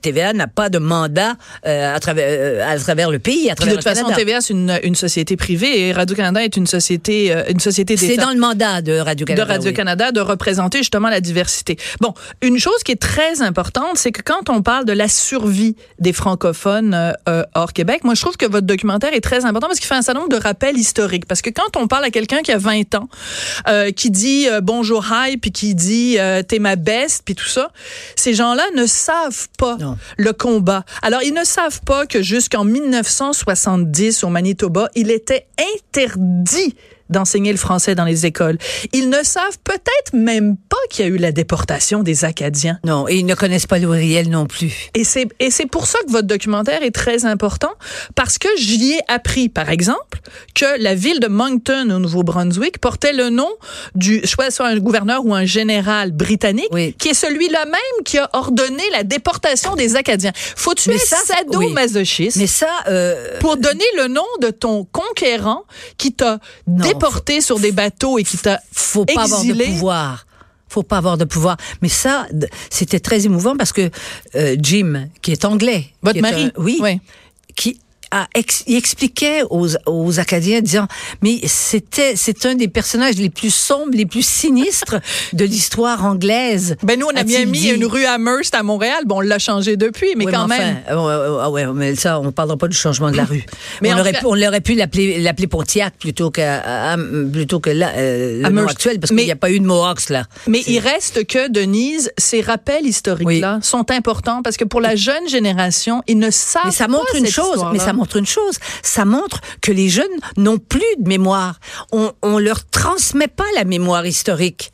TVA 0.00 0.32
n'a 0.32 0.46
pas 0.46 0.70
de 0.70 0.78
mandat 0.78 1.34
euh, 1.66 1.94
à 1.94 2.00
travers 2.00 2.26
euh, 2.28 2.72
à 2.74 2.78
travers 2.78 3.10
le 3.10 3.18
pays, 3.18 3.50
à 3.50 3.54
travers 3.54 3.74
De 3.74 3.82
toute 3.82 3.88
façon, 3.88 4.10
TVA 4.10 4.40
c'est 4.40 4.54
une, 4.54 4.80
une 4.82 4.94
société 4.94 5.36
privée 5.36 5.88
et 5.88 5.92
Radio-Canada 5.92 6.42
est 6.42 6.56
une 6.56 6.66
société 6.66 7.34
une 7.48 7.60
société 7.60 7.96
C'est 7.98 8.16
dans 8.16 8.30
le 8.30 8.40
mandat 8.40 8.80
de 8.80 8.98
Radio-Canada. 8.98 9.44
De 9.44 9.50
Radio-Canada 9.50 10.12
de 10.12 10.20
représenter 10.20 10.78
justement 10.78 11.10
la 11.10 11.20
diversité. 11.20 11.76
Bon, 12.00 12.14
une 12.40 12.58
chose 12.58 12.82
qui 12.84 12.92
est 12.92 13.00
très 13.00 13.42
importante, 13.42 13.96
c'est 13.96 14.12
que 14.12 14.22
quand 14.22 14.48
on 14.48 14.62
parle 14.62 14.84
de 14.84 14.92
la 14.92 15.08
survie 15.08 15.74
des 15.98 16.12
francophones 16.12 16.94
euh, 16.94 17.12
euh, 17.28 17.42
hors 17.54 17.72
Québec, 17.72 18.04
moi 18.04 18.14
je 18.14 18.20
trouve 18.20 18.36
que 18.36 18.46
votre 18.46 18.66
documentaire 18.66 19.12
est 19.12 19.20
très 19.20 19.44
important 19.44 19.66
parce 19.66 19.80
qu'il 19.80 19.88
fait 19.88 19.96
un 19.96 20.02
certain 20.02 20.20
nombre 20.20 20.32
de 20.32 20.40
rappels 20.40 20.76
historiques. 20.76 21.26
Parce 21.26 21.42
que 21.42 21.50
quand 21.50 21.76
on 21.76 21.88
parle 21.88 22.04
à 22.04 22.10
quelqu'un 22.10 22.42
qui 22.42 22.52
a 22.52 22.58
20 22.58 22.94
ans, 22.94 23.08
euh, 23.66 23.90
qui 23.90 24.10
dit 24.10 24.46
bonjour 24.62 25.04
hi, 25.10 25.36
puis 25.36 25.50
qui 25.50 25.74
dit 25.74 26.16
t'es 26.48 26.58
ma 26.58 26.76
best, 26.76 27.22
puis 27.24 27.34
tout 27.34 27.48
ça, 27.48 27.70
ces 28.14 28.34
gens-là 28.34 28.64
ne 28.76 28.86
savent 28.86 29.48
pas 29.58 29.76
le 30.16 30.32
combat. 30.32 30.84
Alors 31.02 31.22
ils 31.22 31.34
ne 31.34 31.44
savent 31.44 31.80
pas 31.82 32.06
que 32.06 32.22
jusqu'en 32.22 32.64
1970 32.64 34.24
au 34.24 34.28
Manitoba, 34.28 34.88
il 34.94 35.10
était 35.10 35.46
interdit 35.74 36.74
d'enseigner 37.10 37.52
le 37.52 37.58
français 37.58 37.94
dans 37.94 38.04
les 38.04 38.26
écoles. 38.26 38.58
Ils 38.92 39.08
ne 39.08 39.22
savent 39.22 39.58
peut-être 39.64 40.12
même 40.12 40.56
pas 40.56 40.76
qu'il 40.90 41.04
y 41.04 41.08
a 41.08 41.10
eu 41.10 41.18
la 41.18 41.32
déportation 41.32 42.02
des 42.02 42.24
Acadiens. 42.24 42.78
Non, 42.84 43.08
et 43.08 43.16
ils 43.16 43.26
ne 43.26 43.34
connaissent 43.34 43.66
pas 43.66 43.78
Louis 43.78 44.28
non 44.28 44.46
plus. 44.46 44.90
Et 44.94 45.04
c'est 45.04 45.28
et 45.38 45.50
c'est 45.50 45.66
pour 45.66 45.86
ça 45.86 45.98
que 46.06 46.10
votre 46.10 46.26
documentaire 46.26 46.82
est 46.82 46.94
très 46.94 47.24
important 47.24 47.72
parce 48.14 48.38
que 48.38 48.48
j'y 48.56 48.92
ai 48.94 49.00
appris 49.08 49.48
par 49.48 49.70
exemple 49.70 50.20
que 50.54 50.80
la 50.80 50.94
ville 50.94 51.20
de 51.20 51.28
Moncton 51.28 51.90
au 51.90 51.98
Nouveau-Brunswick 51.98 52.78
portait 52.78 53.12
le 53.12 53.30
nom 53.30 53.50
du 53.94 54.26
soit 54.26 54.50
soit 54.50 54.68
un 54.68 54.78
gouverneur 54.78 55.24
ou 55.24 55.34
un 55.34 55.44
général 55.44 56.12
britannique 56.12 56.70
qui 56.98 57.08
est 57.08 57.14
celui-là 57.14 57.64
même 57.66 58.04
qui 58.04 58.18
a 58.18 58.28
ordonné 58.32 58.82
la 58.92 59.04
déportation 59.04 59.76
des 59.76 59.96
Acadiens. 59.96 60.32
Faut 60.34 60.74
tu 60.74 60.90
être 60.90 61.00
sadomasochiste 61.00 62.36
Mais 62.36 62.46
ça 62.46 62.68
euh, 62.88 63.38
pour 63.40 63.56
donner 63.56 63.84
le 63.96 64.08
nom 64.08 64.26
de 64.40 64.50
ton 64.50 64.84
conquérant 64.84 65.64
qui 65.96 66.12
t'a 66.12 66.38
porté 66.98 67.40
sur 67.40 67.58
des 67.58 67.72
bateaux 67.72 68.18
et 68.18 68.24
qui 68.24 68.38
t'a 68.38 68.60
faut 68.72 69.04
pas 69.04 69.22
avoir 69.24 69.44
de 69.44 69.52
pouvoir. 69.52 70.26
Faut 70.68 70.82
pas 70.82 70.98
avoir 70.98 71.16
de 71.16 71.24
pouvoir. 71.24 71.56
Mais 71.80 71.88
ça, 71.88 72.26
c'était 72.68 73.00
très 73.00 73.24
émouvant 73.24 73.56
parce 73.56 73.72
que 73.72 73.90
euh, 74.34 74.56
Jim, 74.60 75.08
qui 75.22 75.32
est 75.32 75.44
anglais, 75.44 75.86
votre 76.02 76.20
mari, 76.20 76.52
oui, 76.58 76.78
oui, 76.80 77.00
qui 77.56 77.80
il 78.66 78.76
expliquait 78.76 79.42
aux, 79.50 79.68
aux 79.86 80.20
Acadiens, 80.20 80.60
disant, 80.60 80.86
mais 81.22 81.40
c'était, 81.46 82.14
c'est 82.16 82.46
un 82.46 82.54
des 82.54 82.68
personnages 82.68 83.16
les 83.16 83.30
plus 83.30 83.52
sombres, 83.52 83.92
les 83.92 84.06
plus 84.06 84.26
sinistres 84.26 84.96
de 85.32 85.44
l'histoire 85.44 86.04
anglaise. 86.04 86.76
Ben 86.82 86.98
nous, 86.98 87.06
on 87.06 87.16
a 87.16 87.24
bien 87.24 87.44
mis 87.44 87.68
une 87.68 87.84
rue 87.84 88.04
Amherst 88.04 88.54
à 88.54 88.62
Montréal. 88.62 89.04
Bon, 89.06 89.16
on 89.16 89.20
l'a 89.20 89.38
changé 89.38 89.76
depuis, 89.76 90.14
mais 90.16 90.26
quand 90.26 90.48
même. 90.48 90.78
ah 90.88 91.50
ouais, 91.50 91.66
mais 91.74 91.94
ça, 91.94 92.20
on 92.20 92.32
parlera 92.32 92.56
pas 92.56 92.68
du 92.68 92.76
changement 92.76 93.10
de 93.10 93.16
la 93.16 93.24
rue. 93.24 93.44
mais 93.82 93.92
on 93.92 93.98
aurait, 93.98 94.12
pu, 94.12 94.24
on 94.24 94.30
aurait 94.30 94.60
pu 94.60 94.74
l'appeler, 94.74 95.20
l'appeler 95.20 95.46
Pontiac 95.46 95.94
plutôt 95.98 96.30
que, 96.30 97.30
plutôt 97.30 97.60
que 97.60 97.70
là, 97.70 97.92
euh, 97.96 98.42
le 98.42 98.48
nom 98.50 98.66
actuel, 98.66 99.00
parce 99.00 99.10
qu'il 99.12 99.24
n'y 99.24 99.30
a 99.30 99.36
pas 99.36 99.50
eu 99.50 99.60
de 99.60 99.66
Mohawks 99.66 100.10
là. 100.10 100.24
Mais 100.46 100.62
il 100.66 100.78
reste 100.78 101.26
que 101.26 101.48
Denise, 101.48 102.10
ces 102.18 102.40
rappels 102.40 102.86
historiques-là 102.86 103.58
sont 103.62 103.90
importants 103.90 104.42
parce 104.42 104.56
que 104.56 104.64
pour 104.64 104.80
la 104.80 104.96
jeune 104.96 105.28
génération, 105.28 106.02
ils 106.06 106.18
ne 106.18 106.30
savent 106.30 106.62
mais 106.66 106.70
ça 106.70 106.88
montre 106.88 107.14
une 107.14 107.26
chose, 107.26 107.64
mais 107.72 107.78
ça 107.78 107.92
montre 107.98 108.16
une 108.16 108.26
chose. 108.26 108.58
Ça 108.82 109.04
montre 109.04 109.40
que 109.60 109.72
les 109.72 109.88
jeunes 109.88 110.06
n'ont 110.36 110.58
plus 110.58 110.80
de 110.98 111.08
mémoire. 111.08 111.58
On, 111.92 112.12
on 112.22 112.38
leur 112.38 112.64
transmet 112.66 113.28
pas 113.28 113.44
la 113.54 113.64
mémoire 113.64 114.06
historique 114.06 114.72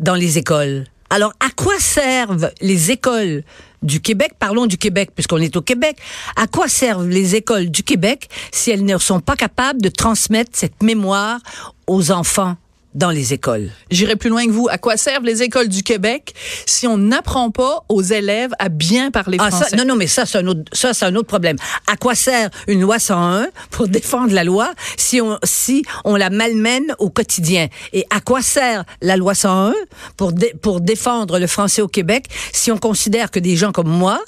dans 0.00 0.14
les 0.14 0.38
écoles. 0.38 0.86
Alors, 1.10 1.32
à 1.40 1.50
quoi 1.50 1.78
servent 1.78 2.50
les 2.60 2.90
écoles 2.90 3.44
du 3.82 4.00
Québec, 4.00 4.32
parlons 4.38 4.66
du 4.66 4.78
Québec 4.78 5.10
puisqu'on 5.14 5.38
est 5.38 5.56
au 5.56 5.62
Québec, 5.62 5.98
à 6.36 6.46
quoi 6.46 6.68
servent 6.68 7.08
les 7.08 7.36
écoles 7.36 7.70
du 7.70 7.82
Québec 7.82 8.28
si 8.50 8.70
elles 8.70 8.84
ne 8.84 8.98
sont 8.98 9.20
pas 9.20 9.36
capables 9.36 9.80
de 9.80 9.90
transmettre 9.90 10.50
cette 10.54 10.82
mémoire 10.82 11.38
aux 11.86 12.10
enfants? 12.10 12.56
Dans 12.94 13.10
les 13.10 13.32
écoles. 13.32 13.70
J'irai 13.90 14.16
plus 14.16 14.30
loin 14.30 14.46
que 14.46 14.50
vous. 14.50 14.68
À 14.70 14.78
quoi 14.78 14.96
servent 14.96 15.24
les 15.24 15.42
écoles 15.42 15.68
du 15.68 15.82
Québec 15.82 16.34
si 16.66 16.86
on 16.86 16.96
n'apprend 16.96 17.50
pas 17.50 17.84
aux 17.88 18.02
élèves 18.02 18.52
à 18.58 18.68
bien 18.68 19.10
parler 19.10 19.36
ah, 19.40 19.50
français? 19.50 19.76
non, 19.76 19.84
non, 19.84 19.96
mais 19.96 20.06
ça, 20.06 20.26
c'est 20.26 20.38
un 20.38 20.46
autre, 20.46 20.62
ça, 20.72 20.94
c'est 20.94 21.04
un 21.04 21.14
autre 21.16 21.26
problème. 21.26 21.56
À 21.90 21.96
quoi 21.96 22.14
sert 22.14 22.50
une 22.68 22.80
loi 22.80 22.98
101 22.98 23.48
pour 23.70 23.88
défendre 23.88 24.32
la 24.32 24.44
loi 24.44 24.72
si 24.96 25.20
on, 25.20 25.38
si 25.42 25.84
on 26.04 26.16
la 26.16 26.30
malmène 26.30 26.94
au 26.98 27.10
quotidien? 27.10 27.68
Et 27.92 28.06
à 28.10 28.20
quoi 28.20 28.42
sert 28.42 28.84
la 29.02 29.16
loi 29.16 29.34
101 29.34 29.74
pour, 30.16 30.32
pour 30.62 30.80
défendre 30.80 31.38
le 31.38 31.46
français 31.46 31.82
au 31.82 31.88
Québec 31.88 32.26
si 32.52 32.70
on 32.70 32.78
considère 32.78 33.30
que 33.30 33.40
des 33.40 33.56
gens 33.56 33.72
comme 33.72 33.88
moi, 33.88 34.20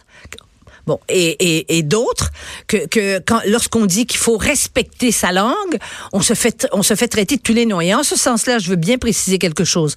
Bon, 0.87 1.01
et, 1.09 1.59
et, 1.59 1.79
et 1.79 1.83
d'autres 1.83 2.31
que, 2.69 2.87
que 2.87 3.19
quand, 3.19 3.41
lorsqu'on 3.47 3.87
dit 3.87 4.07
qu'il 4.07 4.21
faut 4.21 4.37
respecter 4.37 5.11
sa 5.11 5.33
langue, 5.33 5.79
on 6.13 6.21
se 6.21 6.35
fait 6.35 6.69
on 6.73 6.83
se 6.83 6.95
fait 6.95 7.09
traiter 7.09 7.37
de 7.37 7.43
tous 7.43 7.53
les. 7.53 7.67
Et 7.83 7.95
en 7.95 8.05
ce 8.05 8.17
sens-là, 8.17 8.59
je 8.59 8.71
veux 8.71 8.77
bien 8.77 8.97
préciser 8.97 9.39
quelque 9.39 9.65
chose. 9.65 9.97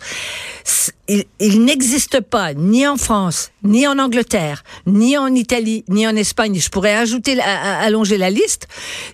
Il, 1.09 1.25
il 1.39 1.65
n'existe 1.65 2.21
pas 2.21 2.53
ni 2.53 2.87
en 2.87 2.95
France, 2.95 3.51
ni 3.63 3.87
en 3.87 3.99
Angleterre, 3.99 4.63
ni 4.85 5.17
en 5.17 5.33
Italie, 5.33 5.83
ni 5.89 6.07
en 6.07 6.15
Espagne. 6.15 6.59
Je 6.59 6.69
pourrais 6.69 6.95
ajouter, 6.95 7.39
allonger 7.41 8.17
la 8.17 8.29
liste. 8.29 8.67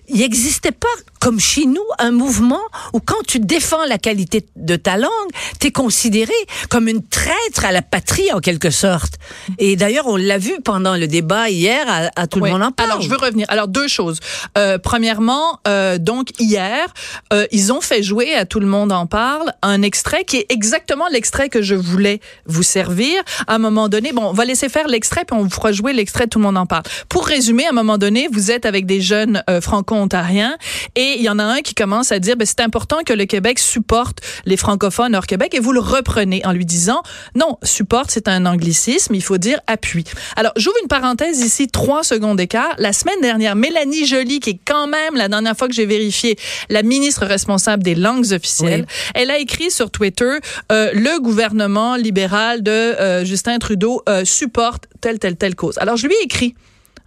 Il 0.08 0.18
n'existait 0.18 0.72
pas 0.72 0.88
comme 1.20 1.40
chez 1.40 1.66
nous, 1.66 1.82
un 1.98 2.12
mouvement 2.12 2.60
où 2.92 3.00
quand 3.00 3.26
tu 3.26 3.40
défends 3.40 3.84
la 3.86 3.98
qualité 3.98 4.46
de 4.54 4.76
ta 4.76 4.96
langue, 4.96 5.10
tu 5.58 5.68
es 5.68 5.70
considéré 5.72 6.32
comme 6.68 6.86
une 6.86 7.02
traître 7.02 7.64
à 7.64 7.72
la 7.72 7.82
patrie 7.82 8.32
en 8.32 8.40
quelque 8.40 8.70
sorte. 8.70 9.14
Et 9.58 9.76
d'ailleurs, 9.76 10.06
on 10.06 10.16
l'a 10.16 10.38
vu 10.38 10.54
pendant 10.64 10.96
le 10.96 11.06
débat 11.08 11.48
hier, 11.50 12.10
à, 12.14 12.26
tout 12.26 12.40
le 12.40 12.50
monde 12.50 12.62
en 12.62 12.70
parle. 12.70 12.90
Alors, 12.90 13.02
je 13.02 13.08
veux 13.08 13.16
revenir. 13.16 13.46
Alors, 13.48 13.68
deux 13.68 13.88
choses. 13.88 14.20
Euh, 14.56 14.78
premièrement, 14.78 15.58
euh, 15.66 15.98
donc 15.98 16.28
hier, 16.38 16.86
euh, 17.32 17.46
ils 17.50 17.72
ont 17.72 17.80
fait 17.80 18.02
jouer 18.02 18.34
à 18.34 18.44
tout 18.44 18.60
le 18.60 18.66
monde 18.66 18.92
en 18.92 19.06
parle 19.06 19.52
un 19.62 19.82
extrait 19.82 20.24
qui 20.24 20.36
est 20.36 20.46
exactement 20.50 21.08
l'extrait 21.08 21.48
que 21.48 21.62
je 21.62 21.74
voulais 21.86 22.20
vous 22.46 22.62
servir. 22.62 23.22
À 23.46 23.54
un 23.54 23.58
moment 23.58 23.88
donné, 23.88 24.12
bon, 24.12 24.26
on 24.26 24.32
va 24.32 24.44
laisser 24.44 24.68
faire 24.68 24.88
l'extrait 24.88 25.24
puis 25.24 25.36
on 25.38 25.42
vous 25.42 25.50
fera 25.50 25.72
jouer 25.72 25.92
l'extrait. 25.92 26.26
Tout 26.26 26.38
le 26.38 26.44
monde 26.44 26.58
en 26.58 26.66
parle. 26.66 26.84
Pour 27.08 27.26
résumer, 27.26 27.66
à 27.66 27.70
un 27.70 27.72
moment 27.72 27.98
donné, 27.98 28.28
vous 28.32 28.50
êtes 28.50 28.66
avec 28.66 28.86
des 28.86 29.00
jeunes 29.00 29.42
franco-ontariens 29.60 30.56
et 30.94 31.16
il 31.18 31.22
y 31.22 31.28
en 31.28 31.38
a 31.38 31.44
un 31.44 31.60
qui 31.60 31.74
commence 31.74 32.12
à 32.12 32.18
dire, 32.18 32.36
ben, 32.36 32.46
c'est 32.46 32.60
important 32.60 32.98
que 33.04 33.12
le 33.12 33.24
Québec 33.24 33.58
supporte 33.58 34.20
les 34.44 34.56
francophones 34.56 35.14
hors 35.14 35.26
Québec 35.26 35.54
et 35.54 35.60
vous 35.60 35.72
le 35.72 35.80
reprenez 35.80 36.44
en 36.44 36.52
lui 36.52 36.64
disant, 36.64 37.02
non, 37.34 37.58
supporte, 37.62 38.10
c'est 38.10 38.28
un 38.28 38.46
anglicisme, 38.46 39.14
il 39.14 39.22
faut 39.22 39.38
dire 39.38 39.60
appui. 39.66 40.04
Alors, 40.36 40.52
j'ouvre 40.56 40.76
une 40.82 40.88
parenthèse 40.88 41.40
ici, 41.40 41.68
trois 41.68 42.02
secondes 42.02 42.38
d'écart. 42.38 42.74
La 42.78 42.92
semaine 42.92 43.20
dernière, 43.20 43.56
Mélanie 43.56 44.06
Joly, 44.06 44.40
qui 44.40 44.50
est 44.50 44.60
quand 44.64 44.86
même, 44.86 45.14
la 45.14 45.28
dernière 45.28 45.56
fois 45.56 45.68
que 45.68 45.74
j'ai 45.74 45.86
vérifié, 45.86 46.36
la 46.68 46.82
ministre 46.82 47.26
responsable 47.26 47.82
des 47.82 47.94
langues 47.94 48.32
officielles, 48.32 48.86
elle 49.14 49.30
a 49.30 49.38
écrit 49.38 49.70
sur 49.70 49.90
Twitter, 49.90 50.38
euh, 50.72 50.90
le 50.92 51.20
gouvernement 51.20 51.75
gouvernement 51.76 51.96
libéral 51.96 52.62
de 52.62 52.70
euh, 52.70 53.24
Justin 53.24 53.58
Trudeau 53.58 54.02
euh, 54.08 54.24
supporte 54.24 54.86
telle, 55.00 55.18
telle, 55.18 55.36
telle 55.36 55.54
cause. 55.54 55.78
Alors, 55.78 55.96
je 55.96 56.06
lui 56.06 56.14
ai 56.14 56.24
écrit 56.24 56.54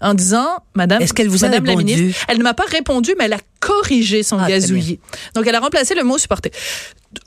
en 0.02 0.14
disant, 0.14 0.48
Madame, 0.76 1.02
Est-ce 1.02 1.14
qu'elle 1.14 1.28
vous 1.28 1.44
a 1.44 1.50
la 1.50 1.58
répondu? 1.58 1.84
ministre, 1.84 2.26
elle 2.30 2.38
ne 2.38 2.44
m'a 2.44 2.54
pas 2.54 2.64
répondu, 2.70 3.16
mais 3.18 3.26
elle 3.26 3.34
a 3.34 3.40
corrigé 3.60 4.24
son 4.24 4.38
Ah, 4.40 4.48
gazouillis. 4.48 5.00
Donc, 5.36 5.46
elle 5.48 5.56
a 5.56 5.60
remplacé 5.60 5.94
le 5.96 6.04
mot 6.04 6.18
supporter. 6.18 6.52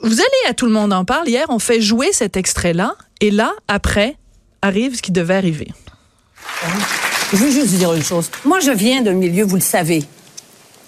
Vous 0.00 0.14
allez 0.20 0.48
à 0.48 0.54
Tout 0.54 0.66
le 0.66 0.72
monde 0.72 0.92
en 0.92 1.04
parle. 1.04 1.28
Hier, 1.28 1.46
on 1.48 1.58
fait 1.58 1.80
jouer 1.80 2.08
cet 2.12 2.36
extrait-là. 2.36 2.94
Et 3.20 3.30
là, 3.30 3.52
après, 3.68 4.16
arrive 4.62 4.96
ce 4.96 5.02
qui 5.02 5.12
devait 5.12 5.34
arriver. 5.34 5.68
Je 7.32 7.36
veux 7.36 7.50
juste 7.50 7.66
vous 7.68 7.78
dire 7.78 7.92
une 7.92 8.02
chose. 8.04 8.30
Moi, 8.44 8.60
je 8.60 8.70
viens 8.70 9.02
d'un 9.02 9.12
milieu, 9.12 9.44
vous 9.44 9.56
le 9.56 9.60
savez, 9.62 10.04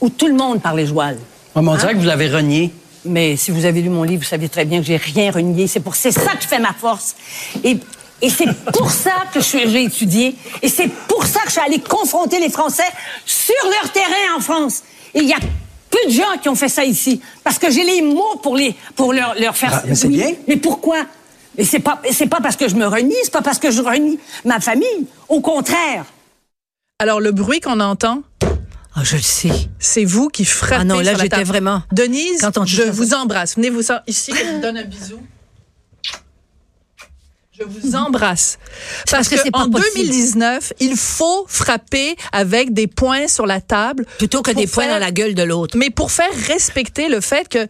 où 0.01 0.09
tout 0.09 0.27
le 0.27 0.35
monde 0.35 0.63
parlait 0.63 0.87
joual. 0.87 1.17
Ouais, 1.55 1.63
mais 1.63 1.69
on 1.69 1.77
dirait 1.77 1.93
que 1.95 1.99
vous 1.99 2.07
l'avez 2.07 2.29
renié. 2.29 2.73
Mais 3.05 3.37
si 3.37 3.51
vous 3.51 3.65
avez 3.65 3.83
lu 3.83 3.91
mon 3.91 4.03
livre, 4.03 4.23
vous 4.23 4.29
savez 4.29 4.49
très 4.49 4.65
bien 4.65 4.81
que 4.81 4.87
j'ai 4.87 4.97
rien 4.97 5.31
renié. 5.31 5.67
C'est 5.67 5.81
pour 5.81 5.95
c'est 5.95 6.13
ça 6.13 6.33
que 6.37 6.43
je 6.43 6.49
fais 6.49 6.59
ma 6.59 6.73
force. 6.73 7.15
Et, 7.63 7.77
et 8.23 8.31
c'est 8.31 8.49
pour 8.73 8.91
ça 8.91 9.25
que 9.33 9.41
j'ai 9.41 9.85
étudié. 9.85 10.35
Et 10.63 10.69
c'est 10.69 10.89
pour 10.89 11.25
ça 11.27 11.41
que 11.41 11.49
je 11.49 11.53
suis 11.53 11.61
allée 11.61 11.81
confronter 11.81 12.41
les 12.41 12.51
Français 12.51 12.83
sur 13.27 13.55
leur 13.65 13.93
terrain 13.93 14.37
en 14.37 14.41
France. 14.41 14.83
Et 15.13 15.21
il 15.21 15.29
y 15.29 15.33
a 15.33 15.39
peu 15.91 15.99
de 16.07 16.13
gens 16.13 16.39
qui 16.43 16.49
ont 16.49 16.55
fait 16.55 16.69
ça 16.69 16.85
ici. 16.85 17.21
Parce 17.43 17.59
que 17.59 17.71
j'ai 17.71 17.85
les 17.85 18.03
mots 18.03 18.37
pour, 18.43 18.57
les, 18.57 18.75
pour 18.97 19.13
leur, 19.13 19.35
leur 19.39 19.57
faire... 19.57 19.71
Ah, 19.75 19.83
mais 19.87 19.95
c'est 19.95 20.09
bien. 20.09 20.33
Mais 20.49 20.57
pourquoi? 20.57 21.05
Et 21.57 21.65
c'est 21.65 21.79
pas, 21.79 22.01
c'est 22.11 22.27
pas 22.27 22.41
parce 22.41 22.57
que 22.57 22.69
je 22.69 22.75
me 22.75 22.87
renie, 22.87 23.15
c'est 23.23 23.33
pas 23.33 23.43
parce 23.43 23.59
que 23.59 23.71
je 23.71 23.81
renie 23.81 24.19
ma 24.45 24.61
famille. 24.61 25.07
Au 25.29 25.41
contraire. 25.41 26.05
Alors, 26.99 27.21
le 27.21 27.33
bruit 27.33 27.61
qu'on 27.61 27.81
entend, 27.81 28.23
Ah, 28.97 29.03
je 29.03 29.17
le 29.17 29.23
sais. 29.23 29.51
c'est 29.81 30.05
vous 30.05 30.29
qui 30.29 30.45
frappez 30.45 30.77
Ah 30.81 30.85
non, 30.85 31.01
là, 31.01 31.15
j'étais 31.15 31.43
vraiment- 31.45 31.83
Denise, 31.93 32.41
Quand 32.41 32.59
on 32.59 32.65
dit 32.65 32.73
je 32.73 32.83
vous 32.83 33.09
ça- 33.09 33.19
embrasse. 33.21 33.57
Venez 33.57 33.71
vous 33.71 33.91
en- 33.91 33.99
ici, 34.07 34.33
je 34.37 34.55
vous 34.55 34.61
donne 34.61 34.77
un 34.77 34.85
bisou. 34.85 35.21
Je 37.59 37.65
vous 37.65 37.95
embrasse. 37.97 38.59
Parce, 39.05 39.11
parce 39.11 39.29
que 39.29 39.37
c'est 39.37 39.51
pas 39.51 39.65
qu'en 39.65 39.71
possible. 39.71 39.95
2019, 39.97 40.73
il 40.81 40.97
faut 40.97 41.45
frapper 41.49 42.17
avec 42.33 42.73
des 42.73 42.87
points 42.87 43.29
sur 43.29 43.47
la 43.47 43.61
table. 43.61 44.07
Plutôt 44.19 44.43
que 44.43 44.51
des 44.53 44.67
points 44.67 44.85
faire- 44.85 44.95
dans 44.95 45.01
la 45.01 45.11
gueule 45.13 45.35
de 45.35 45.43
l'autre. 45.43 45.77
Mais 45.77 45.91
pour 45.91 46.11
faire 46.11 46.31
respecter 46.49 47.09
le 47.09 47.21
fait 47.21 47.49
que, 47.49 47.67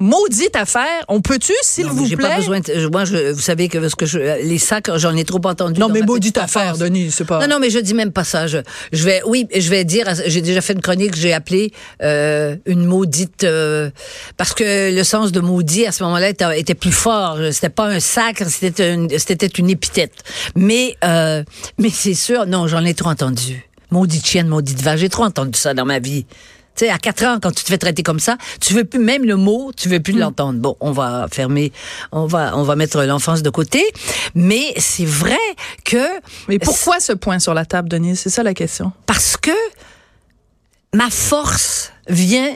maudite 0.00 0.56
affaire, 0.56 1.04
on 1.08 1.20
peut-tu, 1.20 1.52
s'il 1.62 1.86
vous 1.86 2.06
j'ai 2.06 2.16
plaît? 2.16 2.28
pas 2.28 2.36
besoin 2.36 2.60
de- 2.60 2.86
moi, 2.90 3.04
je, 3.04 3.32
vous 3.32 3.40
savez 3.40 3.68
que, 3.68 3.88
ce 3.88 3.94
que 3.96 4.06
je, 4.06 4.18
les 4.42 4.58
sacs, 4.58 4.90
j'en 4.96 5.14
ai 5.16 5.24
trop 5.24 5.40
entendu. 5.44 5.80
Non, 5.80 5.88
mais 5.88 6.00
ma 6.00 6.06
maudite 6.06 6.38
affaire, 6.38 6.68
enfance. 6.68 6.78
Denise, 6.78 7.14
c'est 7.14 7.24
pas. 7.24 7.40
Non, 7.40 7.54
non, 7.54 7.58
mais 7.60 7.70
je 7.70 7.78
dis 7.78 7.94
même 7.94 8.12
pas 8.12 8.24
ça. 8.24 8.46
Je, 8.46 8.58
je 8.92 9.04
vais, 9.04 9.20
oui, 9.26 9.46
je 9.54 9.68
vais 9.70 9.84
dire, 9.84 10.06
j'ai 10.26 10.40
déjà 10.40 10.60
fait 10.60 10.72
une 10.74 10.80
chronique 10.80 11.12
que 11.12 11.16
j'ai 11.18 11.32
appelée 11.32 11.72
euh, 12.02 12.56
une 12.66 12.84
maudite, 12.84 13.44
euh, 13.44 13.90
parce 14.36 14.54
que 14.54 14.94
le 14.94 15.04
sens 15.04 15.32
de 15.32 15.40
maudit 15.40 15.86
à 15.86 15.92
ce 15.92 16.02
moment-là 16.04 16.28
était, 16.30 16.58
était 16.60 16.74
plus 16.74 16.92
fort. 16.92 17.38
C'était 17.52 17.68
pas 17.68 17.86
un 17.86 18.00
sacre, 18.00 18.44
c'était 18.48 18.92
une, 18.94 19.08
c'était 19.18 19.46
une 19.46 19.70
épithète. 19.70 20.12
Mais, 20.56 20.96
euh, 21.04 21.42
mais 21.78 21.90
c'est 21.90 22.14
sûr, 22.14 22.46
non, 22.46 22.66
j'en 22.66 22.84
ai 22.84 22.94
trop 22.94 23.10
entendu. 23.10 23.68
Maudite 23.90 24.26
chienne, 24.26 24.48
maudite 24.48 24.80
vache, 24.82 25.00
j'ai 25.00 25.08
trop 25.08 25.24
entendu 25.24 25.58
ça 25.58 25.72
dans 25.74 25.84
ma 25.84 25.98
vie. 26.00 26.26
Tu 26.76 26.86
sais, 26.86 26.90
à 26.90 26.98
4 26.98 27.24
ans, 27.24 27.38
quand 27.40 27.52
tu 27.52 27.62
te 27.62 27.68
fais 27.68 27.78
traiter 27.78 28.02
comme 28.02 28.18
ça, 28.18 28.36
tu 28.60 28.74
veux 28.74 28.84
plus 28.84 28.98
même 28.98 29.24
le 29.24 29.36
mot, 29.36 29.70
tu 29.76 29.88
veux 29.88 30.00
plus 30.00 30.14
l'entendre. 30.14 30.58
Bon, 30.58 30.76
on 30.80 30.90
va 30.90 31.26
fermer, 31.30 31.72
on 32.10 32.26
va, 32.26 32.56
on 32.56 32.64
va 32.64 32.74
mettre 32.74 33.02
l'enfance 33.04 33.42
de 33.42 33.50
côté. 33.50 33.84
Mais 34.34 34.74
c'est 34.78 35.04
vrai 35.04 35.38
que 35.84 36.04
Mais 36.48 36.58
pourquoi 36.58 37.00
ce 37.00 37.12
point 37.12 37.38
sur 37.38 37.54
la 37.54 37.64
table, 37.64 37.88
Denise? 37.88 38.20
C'est 38.20 38.30
ça 38.30 38.42
la 38.42 38.54
question. 38.54 38.92
parce 39.06 39.36
que 39.36 39.52
ma 40.92 41.10
force 41.10 41.92
vient 42.08 42.54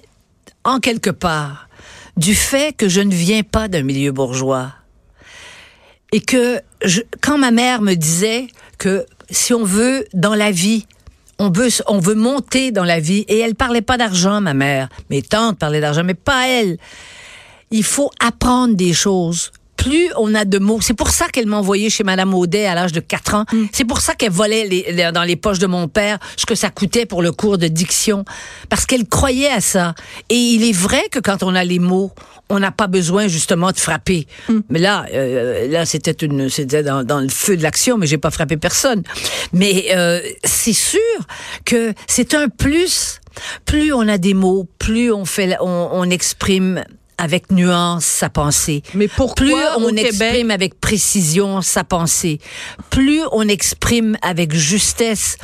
en 0.64 0.80
quelque 0.80 1.10
part 1.10 1.68
du 2.16 2.34
fait 2.34 2.76
que 2.76 2.88
je 2.88 3.00
ne 3.00 3.14
viens 3.14 3.42
pas 3.42 3.68
d'un 3.68 3.82
milieu 3.82 4.12
bourgeois. 4.12 4.72
Et 6.12 6.20
que 6.20 6.60
je, 6.84 7.02
quand 7.20 7.38
ma 7.38 7.50
mère 7.50 7.82
me 7.82 7.94
disait 7.94 8.48
que 8.78 9.06
si 9.30 9.52
on 9.52 9.64
veut 9.64 10.06
dans 10.14 10.34
la 10.34 10.50
vie, 10.50 10.86
on 11.38 11.50
veut, 11.50 11.68
on 11.86 11.98
veut 11.98 12.14
monter 12.14 12.72
dans 12.72 12.84
la 12.84 13.00
vie, 13.00 13.24
et 13.28 13.38
elle 13.38 13.54
parlait 13.54 13.82
pas 13.82 13.96
d'argent, 13.96 14.40
ma 14.40 14.54
mère. 14.54 14.88
Mes 15.10 15.22
tantes 15.22 15.58
parlaient 15.58 15.80
d'argent, 15.80 16.04
mais 16.04 16.14
pas 16.14 16.48
elle. 16.48 16.78
Il 17.70 17.84
faut 17.84 18.10
apprendre 18.18 18.74
des 18.74 18.92
choses. 18.92 19.52
Plus 19.88 20.10
on 20.16 20.34
a 20.34 20.44
de 20.44 20.58
mots. 20.58 20.80
C'est 20.82 20.94
pour 20.94 21.08
ça 21.10 21.28
qu'elle 21.28 21.46
m'a 21.46 21.56
envoyé 21.56 21.88
chez 21.88 22.04
Madame 22.04 22.34
Audet 22.34 22.66
à 22.66 22.74
l'âge 22.74 22.92
de 22.92 23.00
4 23.00 23.34
ans. 23.34 23.44
C'est 23.72 23.84
pour 23.84 24.00
ça 24.00 24.14
qu'elle 24.14 24.32
volait 24.32 24.66
les- 24.66 25.10
dans 25.12 25.22
les 25.22 25.36
poches 25.36 25.58
de 25.58 25.66
mon 25.66 25.88
père 25.88 26.18
ce 26.36 26.44
que 26.46 26.54
ça 26.54 26.68
coûtait 26.70 27.06
pour 27.06 27.22
le 27.22 27.32
cours 27.32 27.56
de 27.58 27.68
diction. 27.68 28.24
Parce 28.68 28.84
qu'elle 28.86 29.06
croyait 29.08 29.48
à 29.50 29.60
ça. 29.60 29.94
Et 30.28 30.34
il 30.36 30.68
est 30.68 30.72
vrai 30.76 31.02
que 31.10 31.18
quand 31.20 31.42
on 31.42 31.54
a 31.54 31.64
les 31.64 31.78
mots, 31.78 32.12
on 32.50 32.58
n'a 32.58 32.70
pas 32.70 32.86
besoin 32.86 33.28
justement 33.28 33.72
de 33.72 33.78
frapper. 33.78 34.26
Mais 34.68 34.78
là, 34.78 35.06
euh, 35.12 35.68
là 35.68 35.84
c'était 35.86 36.12
une, 36.26 36.48
c'était 36.50 36.82
dans, 36.82 37.02
dans 37.04 37.20
le 37.20 37.28
feu 37.28 37.56
de 37.56 37.62
l'action, 37.62 37.96
mais 37.98 38.06
j'ai 38.06 38.18
pas 38.18 38.30
frappé 38.30 38.56
personne. 38.56 39.02
Mais 39.52 39.86
euh, 39.94 40.20
c'est 40.44 40.72
sûr 40.74 40.98
que 41.64 41.92
c'est 42.06 42.34
un 42.34 42.48
plus. 42.48 43.20
Plus 43.64 43.92
on 43.92 44.06
a 44.08 44.18
des 44.18 44.34
mots, 44.34 44.66
plus 44.78 45.12
on 45.12 45.24
fait, 45.24 45.56
on, 45.60 45.88
on 45.92 46.10
exprime 46.10 46.82
avec 47.18 47.50
nuance 47.52 48.04
sa 48.04 48.30
pensée. 48.30 48.82
Mais 48.94 49.08
pourquoi 49.08 49.34
plus 49.44 49.54
on 49.78 49.88
Québec- 49.88 50.06
exprime 50.06 50.50
avec 50.50 50.80
précision 50.80 51.60
sa 51.62 51.84
pensée, 51.84 52.38
plus 52.90 53.22
on 53.32 53.46
exprime 53.48 54.16
avec 54.22 54.54
justesse 54.54 55.36